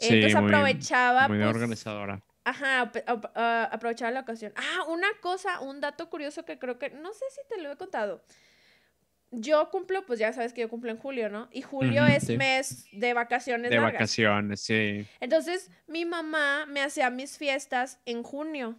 [0.00, 1.28] Sí, Entonces aprovechaba.
[1.28, 2.22] Muy pues, organizadora.
[2.44, 2.90] Ajá,
[3.34, 4.52] ah, aprovechaba la ocasión.
[4.56, 7.76] Ah, una cosa, un dato curioso que creo que, no sé si te lo he
[7.76, 8.24] contado.
[9.30, 11.48] Yo cumplo, pues ya sabes que yo cumplo en julio, ¿no?
[11.52, 12.36] Y julio es sí.
[12.36, 13.92] mes de vacaciones De largas.
[13.92, 15.06] vacaciones, sí.
[15.20, 18.76] Entonces, mi mamá me hacía mis fiestas en junio.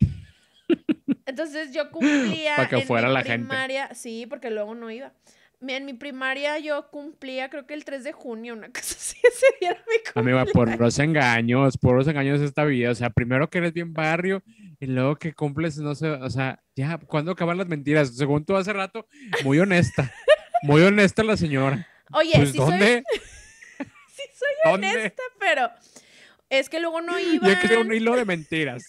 [1.26, 3.46] Entonces, yo cumplía que en fuera mi la gente.
[3.46, 5.12] primaria, sí, porque luego no iba.
[5.66, 9.46] En mi primaria yo cumplía, creo que el 3 de junio, una cosa así, ese
[9.60, 10.52] día era mi Amiga, cumpleaños.
[10.52, 12.90] por los engaños, por los engaños de esta vida.
[12.90, 14.42] O sea, primero que eres bien barrio
[14.80, 18.16] y luego que cumples, no sé, o sea, ya, ¿cuándo acaban las mentiras?
[18.16, 19.06] Según tú hace rato,
[19.44, 20.10] muy honesta.
[20.62, 21.86] Muy honesta la señora.
[22.12, 23.04] Oye, Pues, sí soy, ¿dónde?
[23.78, 24.88] sí soy ¿Dónde?
[24.88, 25.70] honesta, pero
[26.48, 27.50] es que luego no iban.
[27.50, 28.82] Yo que un hilo de mentiras.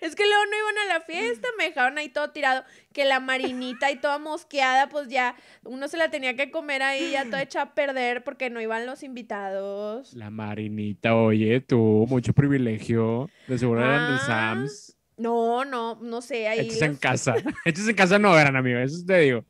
[0.00, 2.64] Es que luego no iban a la fiesta, me dejaron ahí todo tirado.
[2.92, 7.10] Que la marinita y toda mosqueada, pues ya uno se la tenía que comer ahí,
[7.10, 10.14] ya toda hecha a perder porque no iban los invitados.
[10.14, 13.28] La Marinita, oye, tú, mucho privilegio.
[13.48, 14.96] De seguro eran del Ah, Sams.
[15.16, 16.60] No, no, no sé, ahí.
[16.60, 17.34] Hechos en casa.
[17.64, 19.44] Hechos en casa no eran, amigo, eso te digo.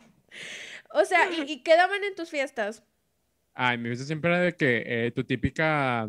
[0.92, 2.82] O sea, ¿y, y qué daban en tus fiestas?
[3.52, 6.08] Ay, mi fiesta siempre era de que eh, tu típica,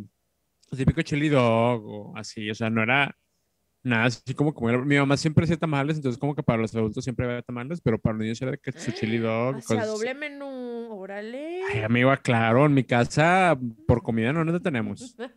[0.69, 3.17] tu típico chili dog o así, o sea, no era
[3.87, 4.77] nada así como comer.
[4.79, 7.97] Mi mamá siempre hacía tamales, entonces como que para los adultos siempre había tamales, pero
[7.97, 9.97] para los niños era de que su chili dog, Hacia cosas así.
[9.97, 11.61] doble menú, órale.
[11.71, 13.57] Ay, amigo, claro, en mi casa
[13.87, 15.15] por comida no nos detenemos.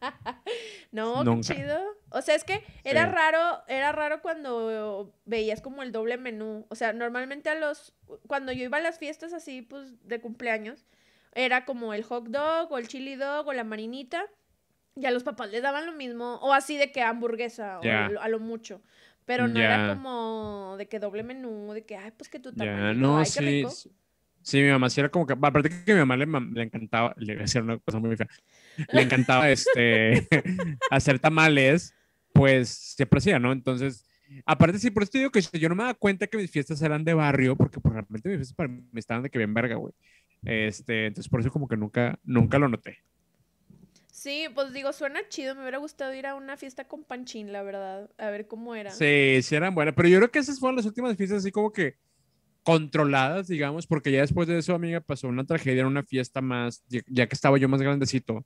[0.92, 1.78] No, qué chido.
[2.10, 3.12] O sea, es que era Sí.
[3.12, 6.66] raro, era raro cuando veías como el doble menú.
[6.68, 7.94] O sea, normalmente a los,
[8.26, 10.84] cuando yo iba a las fiestas así, pues, de cumpleaños,
[11.32, 14.24] era como el hot dog o el chili dog o la marinita.
[15.00, 18.00] Y a los papás les daban lo mismo, o así de que hamburguesa, o a
[18.02, 18.82] lo- a lo mucho.
[19.24, 22.56] Pero no era como de que doble menú, de que, ay, pues que tu Ya,
[22.56, 23.42] tamalito, no, ay, qué sí.
[23.42, 23.82] rico.
[24.42, 24.62] sí.
[24.62, 27.14] Mi mamá sí era como que, aparte que a mi mamá le, mam- le encantaba,
[27.18, 28.26] le voy a decir una cosa muy fea,
[28.92, 30.28] le encantaba este,
[30.90, 31.94] hacer tamales,
[32.32, 33.52] pues siempre hacía, ¿no?
[33.52, 34.04] Entonces,
[34.46, 36.82] aparte sí, por eso te digo que yo no me daba cuenta que mis fiestas
[36.82, 39.76] eran de barrio, porque pues, realmente mis fiestas para mí estaban de que bien verga,
[39.76, 39.94] güey.
[40.44, 42.98] Este, entonces por eso como que nunca, nunca lo noté.
[44.20, 47.62] Sí, pues digo, suena chido, me hubiera gustado ir a una fiesta con Panchín, la
[47.62, 48.90] verdad, a ver cómo era.
[48.90, 51.72] Sí, sí eran buenas, pero yo creo que esas fueron las últimas fiestas así como
[51.72, 51.94] que
[52.62, 56.84] controladas, digamos, porque ya después de eso, amiga, pasó una tragedia en una fiesta más,
[56.86, 58.44] ya, que estaba yo más grandecito.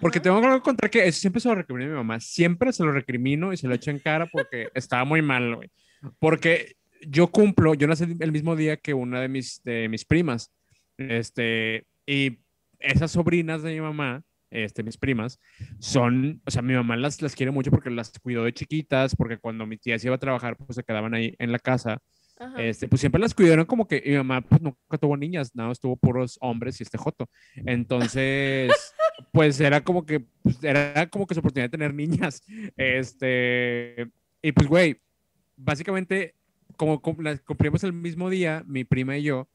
[0.00, 0.22] Porque Ajá.
[0.24, 2.90] tengo que contar que eso siempre se lo recrimino a mi mamá, siempre se lo
[2.90, 5.70] recrimino y se lo echo en cara porque estaba muy mal, güey.
[6.18, 6.74] Porque
[7.06, 10.52] yo cumplo, yo nací el mismo día que una de mis, de mis primas,
[10.98, 12.40] este, y
[12.80, 15.40] esas sobrinas de mi mamá, este, mis primas,
[15.78, 19.38] son, o sea, mi mamá las, las quiere mucho porque las cuidó de chiquitas, porque
[19.38, 21.98] cuando mi tía se iba a trabajar, pues se quedaban ahí en la casa.
[22.38, 22.62] Ajá.
[22.62, 25.80] Este, pues siempre las cuidaron como que mi mamá pues nunca tuvo niñas, nada, más
[25.80, 27.28] tuvo puros hombres y este joto.
[27.54, 28.72] Entonces,
[29.32, 32.42] pues era como que, pues, era como que su oportunidad de tener niñas.
[32.76, 34.08] Este,
[34.42, 35.00] y pues, güey,
[35.56, 36.34] básicamente,
[36.76, 39.48] como cumplimos el mismo día, mi prima y yo,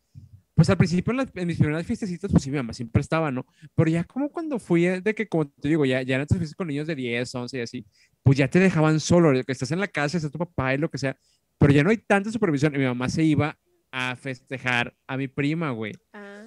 [0.57, 3.31] pues al principio en, las- en mis primeras fiestecitas, pues sí, mi mamá siempre estaba,
[3.31, 3.45] ¿no?
[3.75, 6.39] Pero ya como cuando fui eh, de que, como te digo, ya, ya en estas
[6.39, 7.85] fiestas con niños de 10, 11 y así,
[8.23, 10.89] pues ya te dejaban solo, que estás en la casa, está tu papá y lo
[10.89, 11.15] que sea,
[11.59, 13.57] pero ya no hay tanta supervisión y mi mamá se iba
[13.91, 15.93] a festejar a mi prima, güey.
[16.11, 16.43] Ah.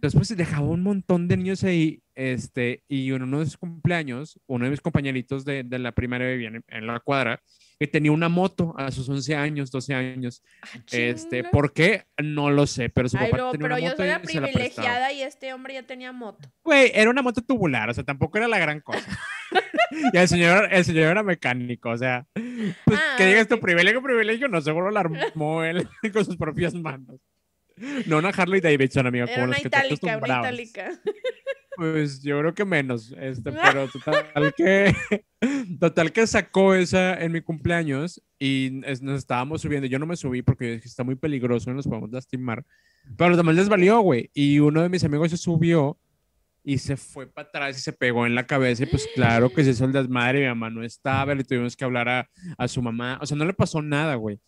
[0.00, 4.40] Después se dejaba un montón de niños ahí, este, y en uno de sus cumpleaños,
[4.46, 7.42] uno de mis compañeritos de, de la primaria vivía en, en la cuadra,
[7.80, 10.42] que tenía una moto a sus 11 años, 12 años.
[10.62, 11.44] Ah, Este.
[11.44, 12.04] ¿por qué?
[12.22, 14.20] No lo sé, pero su Ay, papá tenía pero una yo moto soy y la
[14.22, 16.52] se la privilegiada y este hombre ya tenía moto.
[16.62, 19.08] Güey, era una moto tubular, o sea, tampoco era la gran cosa.
[20.12, 24.02] y el señor, el señor era mecánico, o sea, pues Ah, que digas tu privilegio,
[24.02, 27.18] privilegio, no, seguro lo armó él con sus propias manos.
[28.04, 31.00] No una Harley Davidson, amigo, Era como una las que te itálica, una itálica.
[31.76, 34.94] Pues yo creo que menos, este, pero total que,
[35.80, 39.86] total que sacó esa en mi cumpleaños y nos estábamos subiendo.
[39.86, 42.64] Yo no me subí porque está muy peligroso, nos podemos lastimar.
[43.16, 44.30] Pero a los demás les valió, güey.
[44.34, 45.96] Y uno de mis amigos se subió
[46.62, 48.82] y se fue para atrás y se pegó en la cabeza.
[48.82, 50.40] Y pues claro que se hizo el desmadre.
[50.40, 53.18] Mi mamá no estaba, le tuvimos que hablar a, a su mamá.
[53.22, 54.40] O sea, no le pasó nada, güey.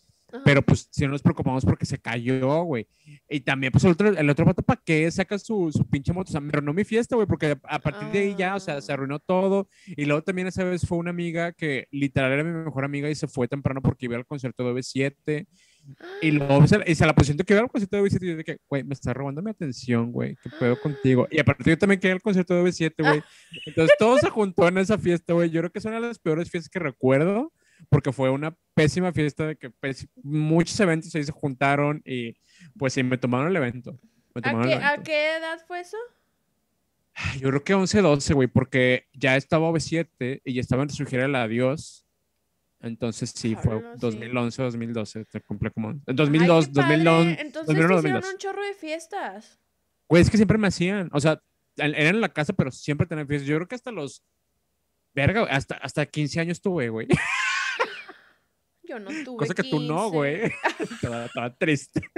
[0.45, 2.87] Pero pues si no nos preocupamos porque se cayó, güey.
[3.29, 6.31] Y también, pues el otro, el otro vato, ¿para qué saca su, su pinche moto?
[6.31, 8.81] O sea, me arruinó mi fiesta, güey, porque a partir de ahí ya, o sea,
[8.81, 8.95] se Ah.
[8.95, 9.69] arruinó todo.
[9.87, 13.15] Y luego también esa vez fue una amiga que literal era mi mejor amiga y
[13.15, 15.47] se fue temprano porque iba al concierto de B7.
[16.21, 18.37] Y luego se, y se la pusieron que iba al concierto de B7 y yo
[18.37, 21.27] dije, güey, me está robando mi atención, güey, ¿qué pedo contigo?
[21.29, 23.21] Y aparte yo también quería el concierto de B7, güey.
[23.67, 25.51] Entonces todo se juntó en esa fiesta, güey.
[25.51, 27.53] Yo creo que es una de las peores fiestas que recuerdo
[27.89, 29.73] porque fue una pésima fiesta de que
[30.23, 32.35] muchos eventos ahí se juntaron y
[32.79, 33.99] pues sí, me tomaron el evento.
[34.35, 35.03] Me ¿A tomaron qué, el ¿A evento.
[35.05, 35.97] qué edad fue eso?
[37.39, 41.05] Yo creo que 11, 12, güey, porque ya estaba B7 y ya estaba en su
[41.05, 42.07] gira el adiós.
[42.81, 44.01] Entonces sí, fue Jalo, sí.
[44.01, 45.91] 2011, 2012, te cumple como...
[45.91, 46.97] En Ay, 2002, qué padre.
[46.97, 48.33] 2011, Entonces 2001, te hicieron 2002.
[48.33, 49.61] un chorro de fiestas.
[50.09, 51.41] Güey, es que siempre me hacían, o sea,
[51.77, 53.47] eran en la casa, pero siempre tenían fiestas.
[53.47, 54.25] Yo creo que hasta los...
[55.15, 57.07] Verga, hasta, hasta 15 años tuve, güey.
[58.85, 60.17] Yo no tuve Cosa que tú no, 15.
[60.17, 60.41] güey.
[60.79, 62.01] Estaba, estaba triste.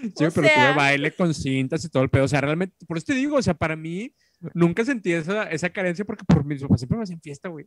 [0.00, 2.24] Sí, O pero tuve sea- baile con cintas y todo el pedo.
[2.24, 4.14] O sea, realmente, por eso te digo, o sea, para mí
[4.54, 7.66] nunca sentí esa, esa carencia porque por mis papás siempre me hacían fiesta, güey.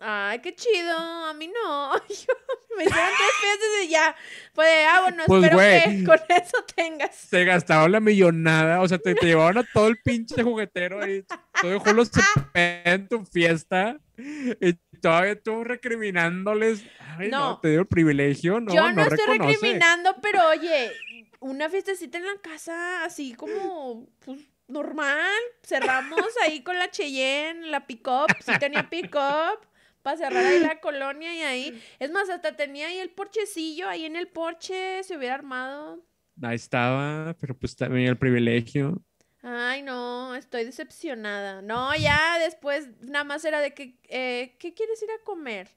[0.00, 0.96] Ay, qué chido.
[0.98, 1.92] A mí no.
[2.08, 4.16] Yo- me hicieron tres fiestas y ya.
[4.52, 5.98] Pues, ah, bueno, Pues, espero güey.
[6.00, 7.14] que con eso tengas.
[7.14, 11.24] Se gastaban la millonada, o sea, te, te llevaban a todo el pinche juguetero y
[11.62, 12.20] todo Julio se
[12.52, 14.72] pega en tu fiesta y
[15.04, 16.82] todavía tú recriminándoles.
[17.18, 17.50] Ay, no.
[17.50, 17.60] No.
[17.60, 19.52] te dio el privilegio, no, Yo no, no estoy reconoce.
[19.52, 20.92] recriminando, pero oye,
[21.40, 25.30] una fiestecita en la casa, así como, pues, normal.
[25.62, 29.60] Cerramos ahí con la Cheyenne, la pick-up, sí tenía pick-up.
[30.00, 31.82] Para cerrar ahí la colonia y ahí.
[31.98, 36.04] Es más, hasta tenía ahí el porchecillo, ahí en el porche se hubiera armado.
[36.42, 39.02] Ahí estaba, pero pues también el privilegio.
[39.46, 41.60] Ay, no, estoy decepcionada.
[41.60, 45.68] No, ya después nada más era de que, eh, ¿qué quieres ir a comer?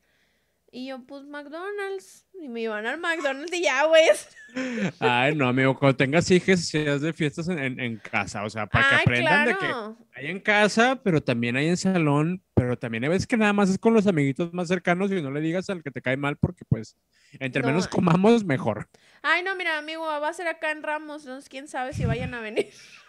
[0.72, 2.26] Y yo, pues McDonald's.
[2.40, 4.06] Y me iban al McDonald's y ya, güey.
[5.00, 8.68] Ay, no, amigo, cuando tengas hijas, seas de fiestas en, en- en casa, o sea,
[8.68, 9.98] para que aprendan de que claro.
[10.16, 13.70] hay en casa, pero también hay en salón, pero también hay veces que nada más
[13.70, 16.38] es con los amiguitos más cercanos y no le digas al que te cae mal
[16.38, 16.96] porque pues
[17.40, 17.70] entre No.
[17.70, 18.88] menos comamos, mejor.
[19.24, 21.24] Ay, no, mira, amigo, va a ser acá en Ramos.
[21.24, 22.70] Entonces, quién sabe si vayan a venir.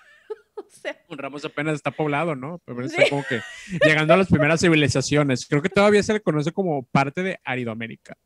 [0.66, 2.60] o sea, Un Ramos apenas está poblado, ¿no?
[2.66, 2.72] Sí.
[2.84, 3.40] está como que
[3.84, 5.46] llegando a las primeras civilizaciones.
[5.46, 8.16] Creo que todavía se le conoce como parte de Aridoamérica.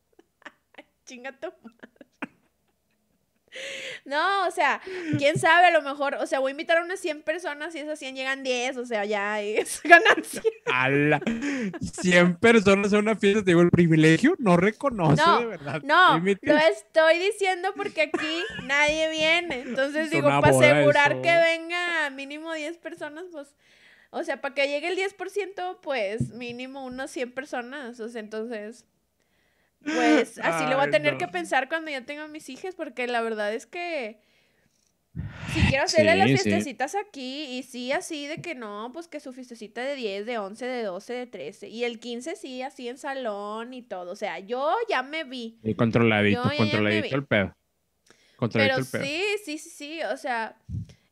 [1.04, 1.91] chinga tu madre.
[4.04, 4.80] No, o sea,
[5.18, 7.78] quién sabe, a lo mejor, o sea, voy a invitar a unas 100 personas y
[7.78, 10.42] esas 100 llegan 10, o sea, ya es ganancia.
[10.66, 11.20] ¡Hala!
[11.80, 15.82] 100 personas en una fiesta, te digo, el privilegio no reconoce No, de verdad.
[15.82, 19.60] No, lo estoy diciendo porque aquí nadie viene.
[19.60, 21.22] Entonces Es digo, para asegurar eso.
[21.22, 23.54] que venga mínimo 10 personas, pues,
[24.10, 27.98] o sea, para que llegue el 10%, pues mínimo unos 100 personas.
[28.00, 28.84] O sea, entonces,
[29.84, 31.18] pues así lo voy a tener no.
[31.18, 34.20] que pensar cuando yo tenga mis hijas, porque la verdad es que
[35.52, 36.42] si quiero hacerle las Sí, sí.
[36.44, 40.38] fiestecitas aquí, y sí, así de que no, pues que su fiestecita de 10, de
[40.38, 44.12] 11, de 12, de 13, y el 15 sí, así en salón y todo.
[44.12, 45.58] O sea, yo ya me vi.
[45.62, 47.54] Y controladito, ya controladito el pedo.
[48.36, 49.04] Controladito Pero el pedo.
[49.04, 50.56] sí, sí, sí, sí, o sea,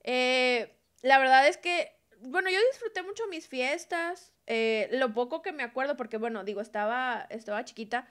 [0.03, 1.93] eh, la verdad es que,
[2.23, 6.63] bueno, yo disfruté mucho mis fiestas, eh, lo poco que me acuerdo, porque bueno, digo,
[6.63, 8.09] estaba, estaba chiquita,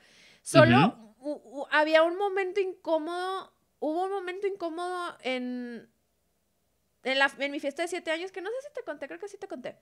[0.51, 5.89] solo u- u- había un momento incómodo, hubo un momento incómodo en,
[7.03, 9.19] en, la, en mi fiesta de siete años, que no sé si te conté, creo
[9.19, 9.75] que sí te conté.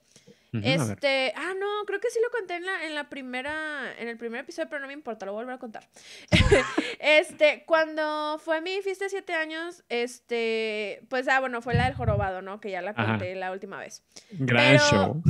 [0.52, 4.16] Este, ah, no, creo que sí lo conté en la, en la primera, en el
[4.16, 5.86] primer episodio, pero no me importa, lo voy a contar.
[7.00, 11.94] este, cuando fue mi fiesta de siete años, este, pues, ah, bueno, fue la del
[11.94, 12.60] jorobado, ¿no?
[12.60, 13.06] Que ya la Ajá.
[13.06, 14.02] conté la última vez.
[14.30, 15.22] Gran pero- show.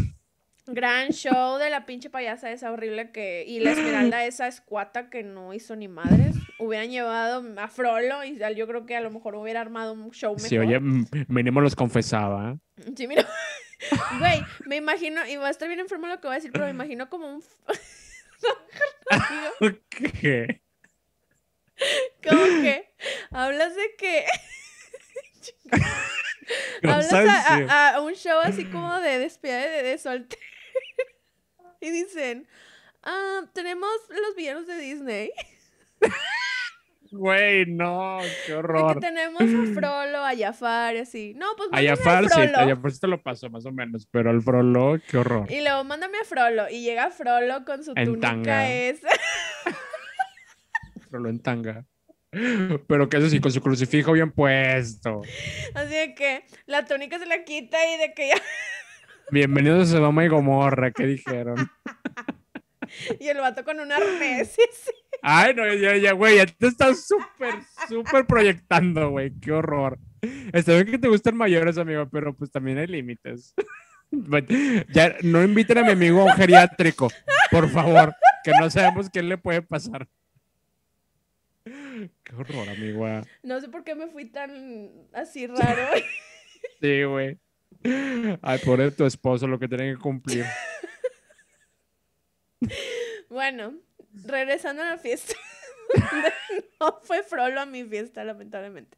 [0.70, 5.22] Gran show de la pinche payasa esa horrible que, y la esmeralda esa escuata que
[5.22, 6.36] no hizo ni madres.
[6.58, 10.34] Hubieran llevado a Frollo y yo creo que a lo mejor hubiera armado un show
[10.34, 10.48] mejor.
[10.48, 10.78] Sí, oye,
[11.28, 12.58] mínimo los confesaba.
[12.96, 13.26] Sí, mira.
[14.18, 16.64] Güey, me imagino, y va a estar bien enfermo lo que voy a decir, pero
[16.64, 17.44] me imagino como un.
[20.20, 20.62] ¿Qué?
[22.28, 22.92] como que
[23.30, 24.24] hablas de que.
[25.70, 30.42] ¿Qué hablas a a- a un show así como de despedida de, de soltero.
[31.80, 32.46] y dicen:
[33.02, 35.30] ah, Tenemos los villanos de Disney.
[37.10, 38.94] Güey, no, qué horror.
[38.94, 41.32] que tenemos a Frollo, a Jafar así.
[41.36, 42.58] No, pues A mándame a Jafar sí, Frollo.
[42.58, 45.50] a Jafar sí te lo pasó más o menos, pero al Frollo, qué horror.
[45.50, 46.68] Y luego mándame a Frollo.
[46.68, 48.68] Y llega Frollo con su En túnica tanga.
[48.70, 49.08] esa.
[51.10, 51.86] Frollo en tanga.
[52.30, 55.22] Pero que eso sí, con su crucifijo bien puesto.
[55.74, 58.34] Así de que la túnica se la quita y de que ya.
[59.30, 61.56] Bienvenidos a Sodoma y Gomorra, ¿qué dijeron?
[63.20, 64.56] Y el vato con un arnés.
[64.58, 64.90] y así.
[65.20, 67.54] Ay, no, ya, ya, güey, ya te estás súper,
[67.86, 69.38] súper proyectando, güey.
[69.40, 69.98] Qué horror.
[70.54, 73.54] Está bien que te gusten mayores, amigo, pero pues también hay límites.
[74.88, 77.08] Ya, no inviten a mi amigo a un geriátrico,
[77.50, 80.08] por favor, que no sabemos qué le puede pasar.
[81.62, 83.06] Qué horror, amigo.
[83.42, 85.88] No sé por qué me fui tan así raro.
[86.80, 87.38] Sí, güey.
[88.42, 90.44] Ay, pobre tu esposo, lo que tiene que cumplir.
[93.28, 93.74] Bueno,
[94.24, 95.34] regresando a la fiesta.
[96.80, 98.96] no fue frolo a mi fiesta, lamentablemente.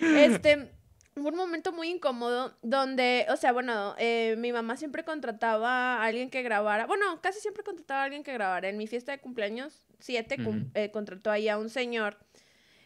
[0.00, 0.70] Este,
[1.14, 6.04] fue un momento muy incómodo donde, o sea, bueno, eh, mi mamá siempre contrataba a
[6.04, 8.68] alguien que grabara, bueno, casi siempre contrataba a alguien que grabara.
[8.68, 10.36] En mi fiesta de cumpleaños, siete,
[10.74, 12.18] eh, contrató ahí a un señor.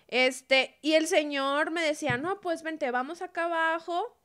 [0.09, 4.18] Este, y el señor me decía, no, pues vente, vamos acá abajo,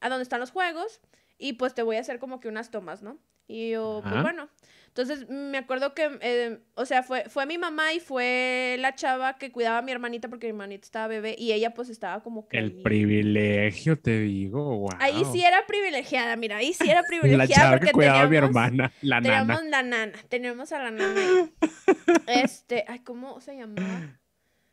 [0.00, 1.00] a donde están los juegos,
[1.38, 3.18] y pues te voy a hacer como que unas tomas, ¿no?
[3.46, 4.48] Y yo, pues bueno.
[4.86, 9.38] Entonces me acuerdo que, eh, o sea, fue, fue mi mamá y fue la chava
[9.38, 12.48] que cuidaba a mi hermanita porque mi hermanita estaba bebé y ella pues estaba como
[12.48, 12.58] que...
[12.58, 14.90] El privilegio, te digo, wow.
[14.98, 17.46] Ahí sí era privilegiada, mira, ahí sí era privilegiada.
[17.46, 19.38] la chava que cuidaba a mi hermana, la nana.
[19.38, 21.50] Tenemos la nana, tenemos a la nana.
[22.26, 24.19] este, ay, ¿cómo se llamaba?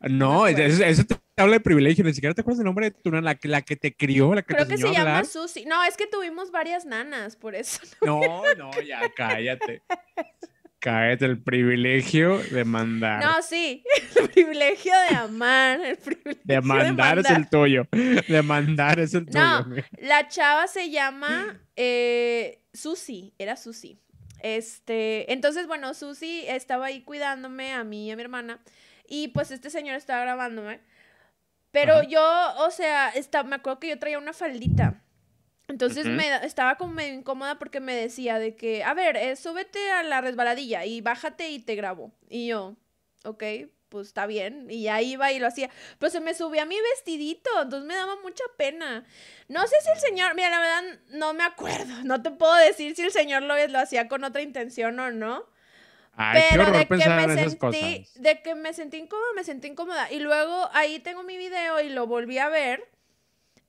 [0.00, 3.36] No, eso, te habla de privilegio, ni siquiera te acuerdas el nombre de tu nana,
[3.42, 5.64] la, que te crió, la que Creo te que se llama Susi.
[5.64, 7.80] No, es que tuvimos varias nanas, por eso.
[8.04, 9.82] No, no, ya cállate.
[10.80, 13.24] Cállate el privilegio de mandar.
[13.24, 13.82] No, sí,
[14.16, 17.88] el privilegio de amar, el privilegio de mandar, es el tuyo.
[17.90, 19.40] De mandar es el tuyo.
[19.40, 19.66] No,
[20.00, 23.98] la chava se llama eh, Susi, era Susi.
[24.40, 28.60] Este, entonces, bueno, Susi estaba ahí cuidándome a mí y a mi hermana.
[29.08, 30.80] Y pues este señor estaba grabándome.
[31.70, 32.22] Pero yo,
[32.58, 35.02] o sea, está, me acuerdo que yo traía una faldita.
[35.68, 39.90] Entonces me estaba como medio incómoda porque me decía de que, a ver, eh, súbete
[39.90, 42.10] a la resbaladilla y bájate y te grabo.
[42.30, 42.74] Y yo,
[43.24, 43.44] ok,
[43.90, 44.66] pues está bien.
[44.70, 45.68] Y ya iba y lo hacía.
[45.98, 49.04] Pero se me subía mi vestidito, entonces me daba mucha pena.
[49.48, 52.02] No sé si el señor, mira, la verdad no me acuerdo.
[52.02, 55.44] No te puedo decir si el señor lo, lo hacía con otra intención o no.
[56.18, 58.22] Ay, pero qué horror de que me sentí, cosas.
[58.22, 60.12] de que me sentí incómoda, me sentí incómoda.
[60.12, 62.82] Y luego ahí tengo mi video y lo volví a ver.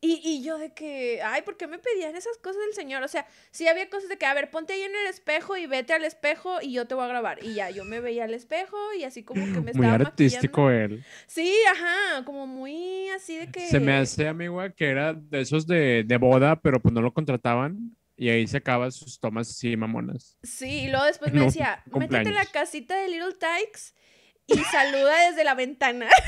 [0.01, 3.03] Y, y, yo de que, ay, ¿por qué me pedían esas cosas del señor?
[3.03, 5.67] O sea, sí había cosas de que, a ver, ponte ahí en el espejo y
[5.67, 7.43] vete al espejo y yo te voy a grabar.
[7.43, 10.69] Y ya, yo me veía al espejo y así como que me estaba Muy artístico
[10.71, 11.03] él.
[11.27, 13.67] Sí, ajá, como muy así de que...
[13.67, 17.13] Se me hace, amigo, que era de esos de, de boda, pero pues no lo
[17.13, 17.97] contrataban.
[18.19, 20.37] Y ahí se acaban sus tomas así mamonas.
[20.43, 23.93] Sí, y luego después me decía, métete en la casita de Little Tykes
[24.47, 26.09] y saluda desde la ventana.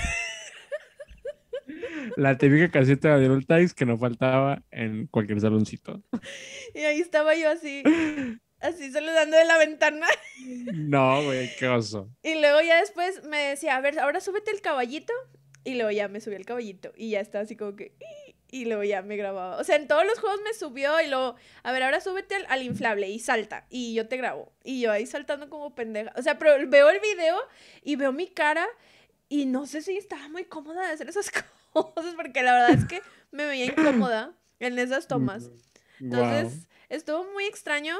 [2.17, 6.01] La típica casita de Little Tykes que no faltaba en cualquier saloncito.
[6.73, 7.81] Y ahí estaba yo así,
[8.59, 10.07] así saludando de la ventana.
[10.73, 12.09] No, güey, qué oso.
[12.23, 15.13] Y luego ya después me decía, a ver, ahora súbete el caballito.
[15.63, 16.91] Y luego ya me subí el caballito.
[16.95, 17.95] Y ya estaba así como que
[18.51, 19.57] y luego ya me grababa.
[19.57, 22.61] O sea, en todos los juegos me subió y luego, a ver, ahora súbete al,
[22.61, 24.51] inflable y salta y yo te grabo.
[24.63, 26.11] Y yo ahí saltando como pendeja.
[26.17, 27.37] O sea, pero veo el video
[27.81, 28.67] y veo mi cara
[29.29, 31.31] y no sé si estaba muy cómoda de hacer esas
[31.73, 35.49] cosas porque la verdad es que me veía incómoda en esas tomas.
[35.99, 37.95] Entonces, estuvo muy extraño.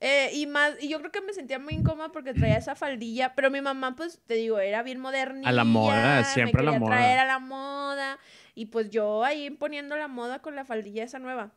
[0.00, 3.34] Eh, y más, y yo creo que me sentía muy incómoda porque traía esa faldilla,
[3.34, 5.48] pero mi mamá, pues, te digo, era bien moderna.
[5.48, 6.96] A la moda, siempre a la moda.
[6.96, 8.18] traer a la moda.
[8.54, 11.54] Y pues yo ahí poniendo la moda con la faldilla esa nueva.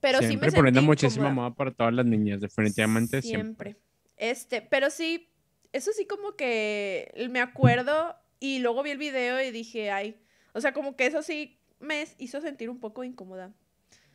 [0.00, 3.76] Pero sí me poniendo muchísima moda para todas las niñas, definitivamente siempre.
[4.16, 5.28] Este, pero sí,
[5.72, 10.20] eso sí como que me acuerdo y luego vi el video y dije, ay,
[10.52, 13.52] o sea, como que eso sí me hizo sentir un poco incómoda.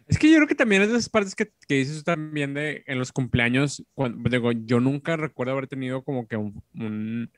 [0.08, 2.84] Es que yo creo que también es de esas partes que, que dices también de
[2.88, 7.32] en los cumpleaños, cuando, digo, yo nunca recuerdo haber tenido como que un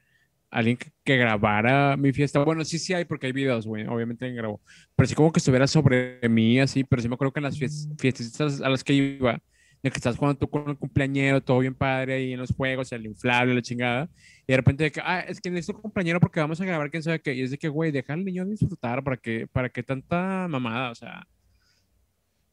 [0.50, 2.40] alguien que, grabara mi fiesta.
[2.44, 4.62] Bueno, sí, sí hay porque hay videos, güey, obviamente alguien grabó.
[4.96, 7.60] Pero sí como que estuviera sobre mí, así, pero sí me acuerdo que en las
[7.60, 7.98] mm.
[7.98, 9.42] fiestas a las que iba,
[9.84, 12.92] de que estás jugando tú con el cumpleañero, todo bien padre ahí en los juegos,
[12.92, 14.10] el inflable, la chingada,
[14.48, 16.90] y de repente de que, ah, es que necesito un cumpleañero porque vamos a grabar
[16.90, 19.70] quién sabe qué, y es de que, güey, deja al niño disfrutar, ¿para qué, para
[19.70, 20.92] qué tanta mamada?
[20.92, 21.28] O sea...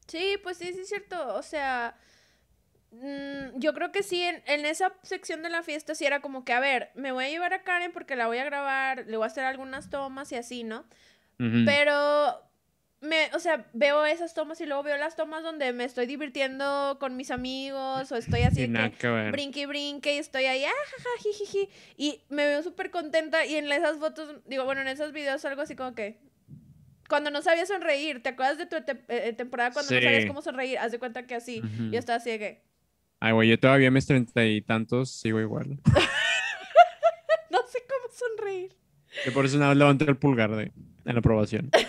[0.06, 1.96] Sí, pues sí, sí es cierto, o sea...
[2.92, 6.52] Mm, yo creo que sí, en, esa sección de la fiesta sí era como que,
[6.52, 9.24] a ver, me voy a llevar a Karen porque la voy a grabar, le voy
[9.24, 10.84] a hacer algunas tomas y así, ¿no?
[11.66, 12.40] Pero,
[13.00, 16.98] me, o sea, veo esas tomas y luego veo las tomas donde me estoy divirtiendo
[17.00, 18.68] con mis amigos o estoy así,
[19.00, 23.72] que brinque brinque y estoy ahí, ah, jiji, y me veo súper contenta y en
[23.72, 26.20] esas fotos, digo, bueno, en esos videos algo así como que,
[27.08, 28.76] cuando no sabía sonreír, ¿te acuerdas de tu
[29.08, 30.78] eh, temporada cuando no sabías cómo sonreír?
[30.78, 32.71] Haz de cuenta que así, yo estaba así de que...
[33.24, 35.78] Ay, güey, yo todavía mis treinta y tantos sigo igual.
[37.50, 38.76] no sé cómo sonreír.
[39.24, 41.70] Y por eso nada levanté el pulgar de, en la aprobación.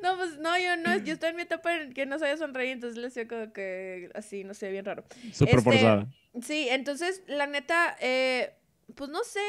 [0.00, 2.70] No, pues no, yo no, yo estoy en mi etapa en que no sabía sonreír,
[2.70, 5.04] entonces le hacía como que así, no sé, bien raro.
[5.32, 6.06] Súper Este, forzada.
[6.40, 8.54] Sí, entonces, la neta, eh,
[8.94, 9.40] pues no sé,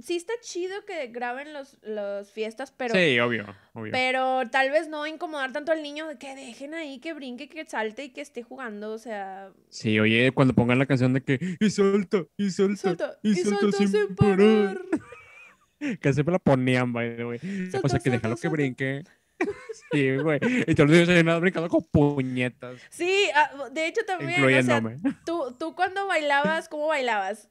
[0.00, 3.92] sí está chido que graben los, los fiestas, pero, sí, obvio, obvio.
[3.92, 7.64] pero tal vez no incomodar tanto al niño, de que dejen ahí, que brinque, que
[7.64, 11.38] salte y que esté jugando, o sea, Sí, oye, cuando pongan la canción de que
[11.60, 14.36] y salta, y salta, salta y y salta salta sin sin parar.
[14.36, 14.80] parar.
[16.00, 17.38] Que siempre la ponían, by the way.
[17.82, 19.04] O sea, que déjalo que brinque.
[19.92, 20.40] Sí, güey.
[20.66, 24.82] Y todos los nada brincando con puñetas, Sí, ah, de hecho también, o sea,
[25.24, 27.48] tú, tú cuando bailabas, ¿cómo bailabas?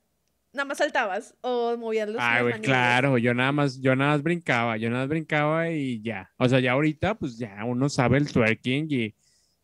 [0.53, 4.11] Nada más saltabas o movías los Ay, las güey, claro, yo nada más, yo nada
[4.11, 6.31] más brincaba, yo nada más brincaba y ya.
[6.37, 9.15] O sea, ya ahorita, pues ya uno sabe el twerking y,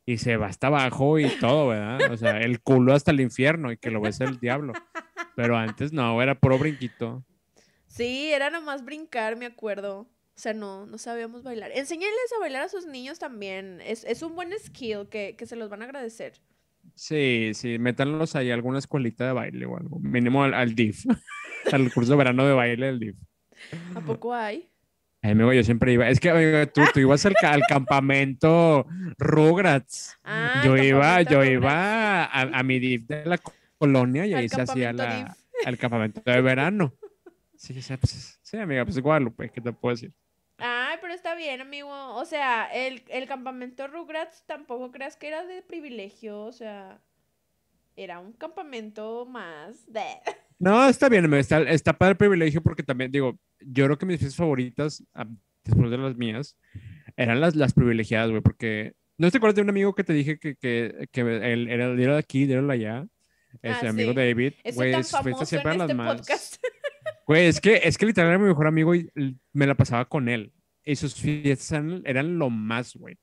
[0.05, 2.11] y se va hasta abajo y todo, ¿verdad?
[2.11, 4.73] O sea, el culo hasta el infierno y que lo ves el diablo.
[5.35, 7.23] Pero antes no, era puro brinquito.
[7.87, 10.01] Sí, era nomás brincar, me acuerdo.
[10.35, 11.71] O sea, no, no sabíamos bailar.
[11.73, 13.81] Enséñales a bailar a sus niños también.
[13.81, 16.41] Es, es un buen skill que, que se los van a agradecer.
[16.95, 19.99] Sí, sí, métanlos ahí a alguna escuelita de baile o algo.
[19.99, 21.05] Mínimo al, al DIF,
[21.71, 23.15] al curso de verano de baile del DIF.
[23.95, 24.69] ¿A poco hay?
[25.21, 26.07] Ay, amigo, yo siempre iba.
[26.09, 28.85] Es que, amigo, tú, tú ibas al, al campamento
[29.17, 30.19] Rugrats.
[30.23, 31.51] Ah, yo iba, yo Rugrats.
[31.51, 33.39] iba a, a mi DIF de la
[33.77, 36.93] colonia y Al ahí se hacía la, el campamento de verano.
[37.55, 40.11] Sí, sí, pues, sí, amiga, pues Guadalupe, ¿qué te puedo decir?
[40.57, 41.89] Ay, pero está bien, amigo.
[42.15, 46.41] O sea, el, el campamento Rugrats tampoco creas que era de privilegio.
[46.41, 47.01] O sea,
[47.95, 50.01] era un campamento más de...
[50.59, 54.05] No, está bien, amigo, está, está para el privilegio porque también, digo, yo creo que
[54.05, 55.03] mis fiestas favoritas,
[55.65, 56.55] después de las mías,
[57.17, 60.39] eran las, las privilegiadas, güey, porque ¿no te acuerdas de un amigo que te dije
[60.39, 63.05] que, que, que él era, de aquí, era de allá?
[63.61, 64.15] Ese Ah, amigo sí.
[64.15, 66.59] David, tan fiestas famoso en este más...
[67.25, 69.09] Güey, es que, es que literal era mi mejor amigo y
[69.53, 70.53] me la pasaba con él.
[70.83, 73.15] Y sus fiestas eran, eran lo más, güey.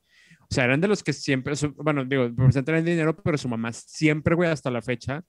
[0.51, 3.49] O sea, eran de los que siempre, su- bueno, digo, representan el dinero, pero su
[3.49, 5.23] mamá siempre, güey, hasta la fecha,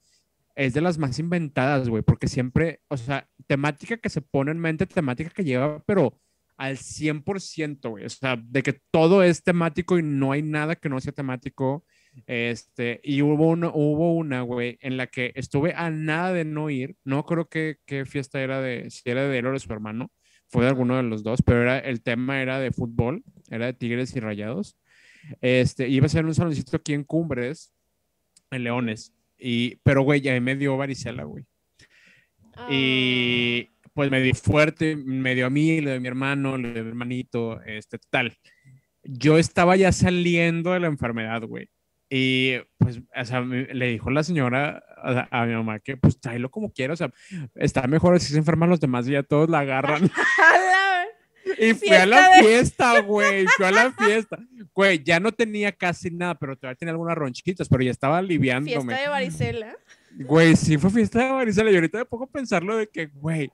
[0.56, 4.58] es de las más inventadas, güey, porque siempre, o sea, temática que se pone en
[4.58, 6.18] mente, temática que lleva, pero
[6.56, 8.04] al 100%, güey.
[8.04, 11.84] O sea, de que todo es temático y no hay nada que no sea temático.
[12.26, 16.70] Este, y hubo una, hubo una, güey, en la que estuve a nada de no
[16.70, 16.96] ir.
[17.04, 20.10] No creo que qué fiesta era de, si era de él o de su hermano.
[20.48, 23.72] Fue de alguno de los dos, pero era, el tema era de fútbol, era de
[23.72, 24.76] Tigres y Rayados.
[25.40, 27.72] Este, iba a ser un saloncito aquí en Cumbres,
[28.50, 29.14] en Leones.
[29.38, 31.44] Y, pero, güey, ya me dio varicela, güey.
[32.68, 36.72] Y pues me di fuerte, me dio a mí, le dio a mi hermano, le
[36.72, 38.36] dio a mi hermanito, este, tal.
[39.02, 41.68] Yo estaba ya saliendo de la enfermedad, güey.
[42.14, 46.50] Y pues, o sea, le dijo la señora a, a mi mamá que pues tráelo
[46.50, 47.10] como quiera, o sea,
[47.54, 50.10] está mejor si se enferman los demás y ya todos la agarran.
[51.58, 54.38] Y fui a la de- fiesta, güey, fui a la fiesta.
[54.74, 58.72] Güey, ya no tenía casi nada, pero todavía tenía algunas ronchitas, pero ya estaba aliviándome.
[58.74, 59.76] Fiesta de varicela.
[60.18, 63.50] Güey, sí fue fiesta de varicela y ahorita me pongo a pensarlo de que, güey,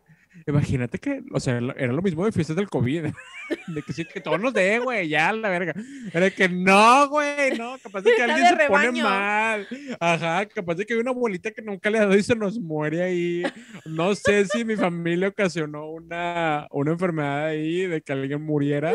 [0.47, 3.07] imagínate que, o sea, era lo mismo de fiestas del COVID.
[3.68, 5.74] De que sí, que todos nos dé, güey, ya la verga.
[6.12, 9.66] Era de que no, güey, no, capaz de que alguien de se pone mal.
[9.99, 12.59] Ajá, capaz de que hay una abuelita que nunca le ha dado y se nos
[12.59, 13.43] muere ahí.
[13.86, 18.95] No sé si mi familia ocasionó una, una enfermedad ahí de que alguien muriera.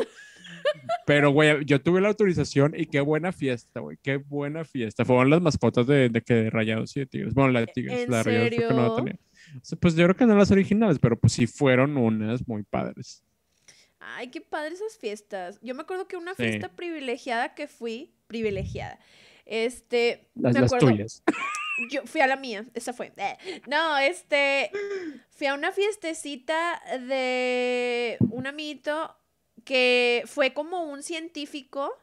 [1.06, 5.04] Pero, güey, yo tuve la autorización y qué buena fiesta, güey, qué buena fiesta.
[5.04, 7.34] Fueron las mascotas de, de que de Rayados y de Tigres.
[7.34, 9.20] Bueno, la de Tigres, ¿En la de Rayados que no la tenía.
[9.80, 13.24] Pues yo creo que no las originales, pero pues sí fueron unas muy padres.
[14.00, 15.60] Ay, qué padre esas fiestas.
[15.62, 16.44] Yo me acuerdo que una Sí.
[16.44, 19.00] fiesta privilegiada que fui, privilegiada,
[19.46, 21.24] este, Las, me las acuerdo, tuyas.
[21.92, 23.14] yo fui a la mía, esa fue.
[23.18, 24.72] Eh, No, este,
[25.30, 29.16] fui a una fiestecita de un amiguito
[29.64, 31.94] que fue como un científico,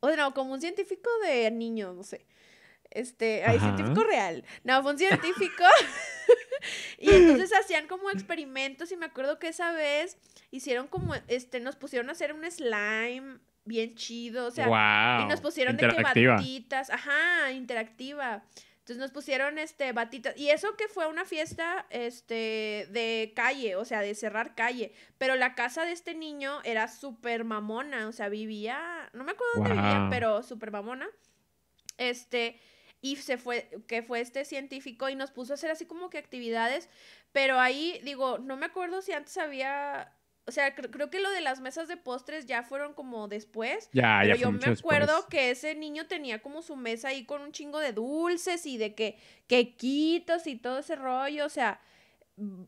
[0.00, 2.26] o no, como un científico de niños, no sé.
[2.90, 3.66] Este, ay, Ajá.
[3.76, 4.44] científico real.
[4.64, 5.64] No, fue un científico.
[6.98, 10.16] y entonces hacían como experimentos y me acuerdo que esa vez
[10.50, 15.24] hicieron como, este, nos pusieron a hacer un slime bien chido, o sea, wow.
[15.24, 18.42] y nos pusieron de que batitas, ajá, interactiva.
[18.80, 23.84] Entonces nos pusieron este batitas y eso que fue una fiesta este de calle, o
[23.84, 28.28] sea, de cerrar calle, pero la casa de este niño era súper mamona, o sea,
[28.28, 31.06] vivía, no me acuerdo dónde vivía, pero súper mamona.
[31.98, 32.58] Este
[33.02, 36.18] y se fue que fue este científico y nos puso a hacer así como que
[36.18, 36.88] actividades,
[37.32, 40.14] pero ahí digo, no me acuerdo si antes había
[40.46, 43.88] o sea, cre- creo que lo de las mesas de postres ya fueron como después.
[43.92, 45.26] Ya, Pero ya yo me acuerdo después.
[45.30, 48.94] que ese niño tenía como su mesa ahí con un chingo de dulces y de
[48.96, 51.80] que quequitos y todo ese rollo, o sea,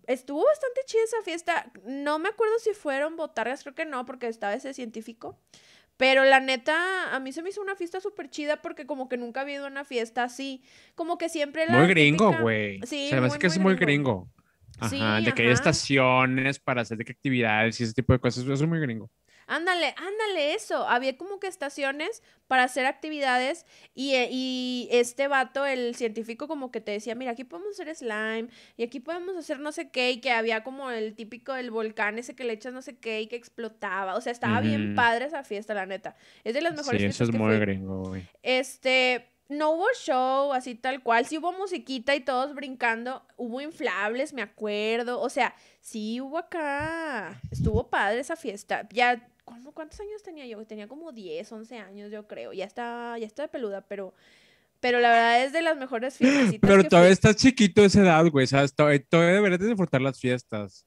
[0.06, 1.72] estuvo bastante chida esa fiesta.
[1.84, 5.38] No me acuerdo si fueron botargas, creo que no, porque estaba ese científico.
[6.02, 9.16] Pero la neta, a mí se me hizo una fiesta súper chida porque como que
[9.16, 10.60] nunca había ido a una fiesta así.
[10.96, 12.80] Como que siempre la Muy gringo, güey.
[12.82, 14.28] Sí, o sea, que es muy gringo.
[14.80, 18.42] Ajá, de que hay estaciones para hacer de qué actividades y ese tipo de cosas.
[18.42, 19.12] Eso es muy gringo.
[19.52, 20.88] Ándale, ándale, eso.
[20.88, 26.70] Había como que estaciones para hacer actividades y, eh, y, este vato, el científico, como
[26.70, 28.48] que te decía, mira, aquí podemos hacer slime
[28.78, 32.18] y aquí podemos hacer no sé qué y que había como el típico del volcán
[32.18, 34.14] ese que le echas no sé qué y que explotaba.
[34.14, 36.16] O sea, estaba bien padre esa fiesta, la neta.
[36.44, 38.26] Es de las mejores sí, eso es muy gringo, güey.
[38.42, 44.32] Este, no hubo show así tal cual, sí hubo musiquita y todos brincando, hubo inflables,
[44.32, 48.88] me acuerdo, o sea, sí hubo acá, estuvo padre esa fiesta.
[48.90, 50.64] Ya ¿Cuántos años tenía yo?
[50.66, 52.52] Tenía como 10, 11 años, yo creo.
[52.52, 54.14] Ya está, ya está de peluda, pero,
[54.80, 56.54] pero la verdad es de las mejores fiestas.
[56.60, 58.46] Pero todavía estás chiquito esa edad, güey.
[58.46, 58.74] ¿sabes?
[58.74, 60.86] Todavía, todavía deberías disfrutar las fiestas.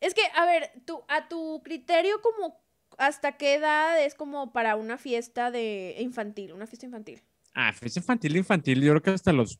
[0.00, 2.60] Es que, a ver, tú, a tu criterio, como
[2.98, 7.22] hasta qué edad es como para una fiesta de infantil, una fiesta infantil.
[7.54, 9.58] Ah, fiesta infantil, infantil, yo creo que hasta los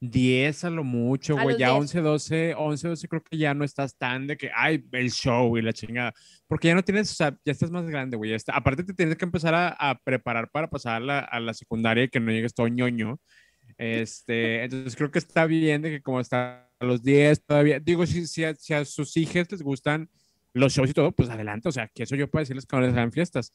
[0.00, 1.56] 10 a lo mucho, güey.
[1.58, 5.10] Ya 11, 12, 11, 12 creo que ya no estás tan de que, ay, el
[5.10, 6.14] show y la chingada.
[6.46, 8.36] Porque ya no tienes, o sea, ya estás más grande, güey.
[8.48, 12.08] Aparte te tienes que empezar a, preparar para pasar a la, a la, secundaria y
[12.08, 13.20] que no llegues todo ñoño.
[13.76, 18.06] Este, entonces creo que está bien de que como está a los 10 todavía, digo,
[18.06, 20.08] si, si, a, si a sus hijos les gustan
[20.54, 22.82] los shows y todo, pues adelante, o sea, que eso yo puedo decirles que no
[22.82, 23.52] les hagan fiestas.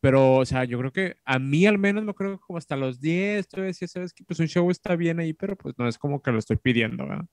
[0.00, 2.76] Pero, o sea, yo creo que a mí al menos, no creo que como hasta
[2.76, 5.88] los 10, tú decías, sabes que pues un show está bien ahí, pero pues no
[5.88, 7.24] es como que lo estoy pidiendo, ¿verdad?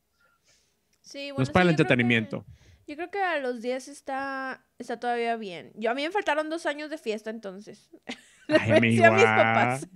[1.02, 2.46] Sí, bueno, no es para el entretenimiento.
[2.88, 5.72] yo creo que a los 10 está, está todavía bien.
[5.76, 7.92] Yo a mí me faltaron dos años de fiesta entonces.
[8.48, 9.06] Ay, amigo.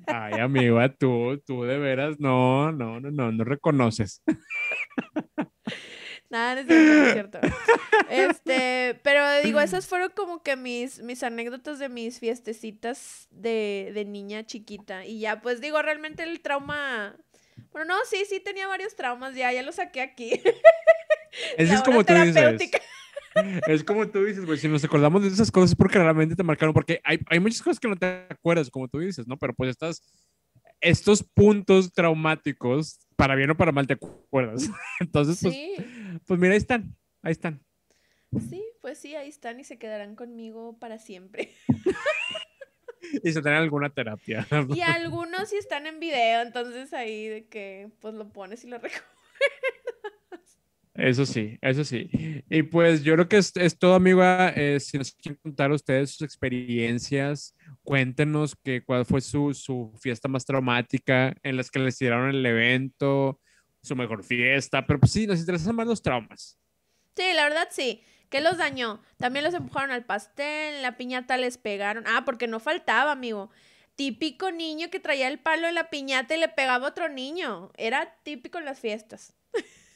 [0.08, 4.22] Ay, amigo, tú, tú de veras, no, no, no, no, no reconoces.
[6.30, 7.40] Nada, no es cierto.
[8.10, 14.06] Este, pero digo, esas fueron como que mis, mis anécdotas de mis fiestecitas de, de
[14.06, 15.06] niña chiquita.
[15.06, 17.16] Y ya, pues digo, realmente el trauma.
[17.72, 20.32] Bueno, no, sí, sí tenía varios traumas, ya, ya lo saqué aquí.
[21.58, 22.72] Eso es como tú dices.
[23.68, 26.42] Es como tú dices, güey, si nos acordamos de esas cosas es porque realmente te
[26.42, 29.38] marcaron, porque hay, hay muchas cosas que no te acuerdas, como tú dices, ¿no?
[29.38, 30.02] Pero pues estás,
[30.82, 34.70] estos puntos traumáticos, para bien o para mal, te acuerdas.
[35.02, 37.62] Entonces, pues, pues mira, ahí están, ahí están.
[38.50, 41.52] Sí, pues sí, ahí están y se quedarán conmigo para siempre.
[43.24, 44.48] y se tienen alguna terapia.
[44.74, 48.78] Y algunos sí están en video, entonces ahí de que pues lo pones y lo
[48.80, 49.04] recuerdas.
[50.94, 52.10] Eso sí, eso sí.
[52.50, 54.22] Y pues yo creo que es, todo, amigo.
[54.24, 57.56] Eh, si nos quieren contar ustedes sus experiencias,
[57.88, 62.46] cuéntenos que, cuál fue su, su fiesta más traumática en las que les tiraron el
[62.46, 63.40] evento,
[63.82, 66.60] su mejor fiesta, pero pues sí, nos interesan más los traumas.
[67.16, 68.04] Sí, la verdad sí.
[68.30, 69.02] ¿Qué los dañó?
[69.16, 72.04] También los empujaron al pastel, la piñata les pegaron.
[72.08, 73.52] Ah, porque no faltaba, amigo.
[73.96, 77.72] Típico niño que traía el palo en la piñata y le pegaba a otro niño.
[77.78, 79.34] Era típico en las fiestas.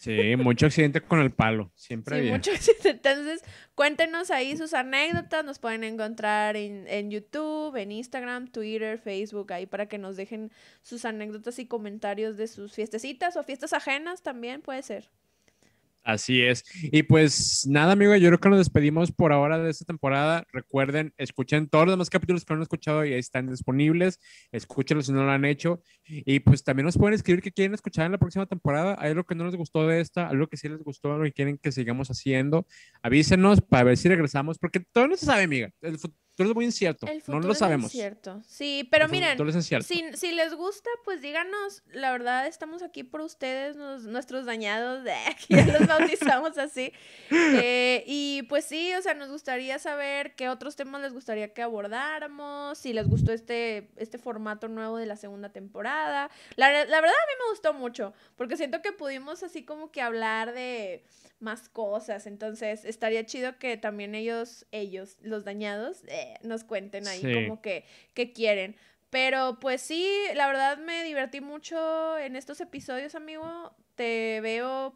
[0.02, 2.89] Sí, mucho accidente con el palo, siempre sí, mucho accidente.
[2.89, 3.43] Entonces,
[3.76, 9.68] cuéntenos ahí sus anécdotas, nos pueden encontrar en, en, YouTube, en Instagram, Twitter, Facebook, ahí
[9.68, 14.64] para que nos dejen sus anécdotas y comentarios de sus fiestecitas o fiestas ajenas también
[14.64, 15.12] puede ser.
[16.04, 16.64] Así es.
[16.84, 20.45] Y pues nada, amigo, yo creo que nos despedimos por ahora de esta temporada.
[20.52, 24.20] Recuerden, escuchen todos los demás capítulos que no han escuchado y están disponibles.
[24.52, 25.84] Escúchenlos si no lo han hecho.
[26.06, 28.95] Y pues también nos pueden escribir qué quieren escuchar en la próxima temporada.
[28.99, 31.34] Hay algo que no les gustó de esta, algo que sí les gustó, algo que
[31.34, 32.66] quieren que sigamos haciendo.
[33.04, 35.72] Avísenos para ver si regresamos, porque todo no se sabe, amiga.
[36.38, 37.08] Es muy incierto.
[37.28, 37.92] no lo sabemos.
[37.92, 38.42] cierto.
[38.48, 39.38] Sí, pero miren,
[39.84, 45.14] si, si, les gusta, pues díganos, la verdad estamos aquí por ustedes, nuestros dañados, de
[45.50, 46.94] ya los bautizamos así.
[47.64, 51.62] Eh, y pues sí, o sea, nos gustaría saber qué otros temas les gustaría que
[51.62, 56.30] abordáramos, si les gustó este, este formato nuevo de la segunda temporada.
[56.56, 60.02] La, la verdad a mí me gustó mucho, porque siento que pudimos así como que
[60.02, 61.03] hablar de
[61.41, 62.27] más cosas.
[62.27, 67.85] Entonces, estaría chido que también ellos, ellos, los dañados, eh, nos cuenten ahí como que,
[68.13, 68.76] que quieren.
[69.09, 73.76] Pero pues sí, la verdad me divertí mucho en estos episodios, amigo.
[73.95, 74.95] Te veo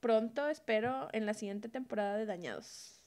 [0.00, 3.00] pronto, espero, en la siguiente temporada de Dañados.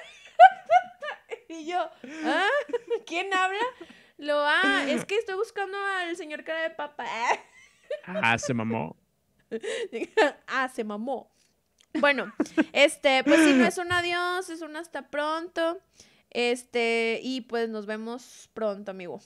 [1.49, 1.89] y yo,
[2.25, 2.47] ¿ah?
[3.05, 3.59] ¿Quién habla?
[4.17, 7.05] Lo, ah, es que estoy buscando al señor cara de papa.
[8.05, 8.95] ah, se mamó.
[10.47, 11.31] ah, se mamó.
[11.99, 12.31] Bueno,
[12.71, 15.79] este, pues sí, no es un adiós, es un hasta pronto.
[16.29, 19.19] Este, y pues nos vemos pronto, amigo.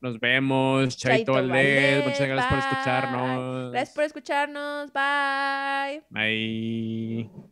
[0.00, 2.04] Nos vemos, Chaito Chaito Valdés.
[2.04, 3.72] Muchas gracias por escucharnos.
[3.72, 4.92] Gracias por escucharnos.
[4.92, 6.02] Bye.
[6.10, 7.49] Bye.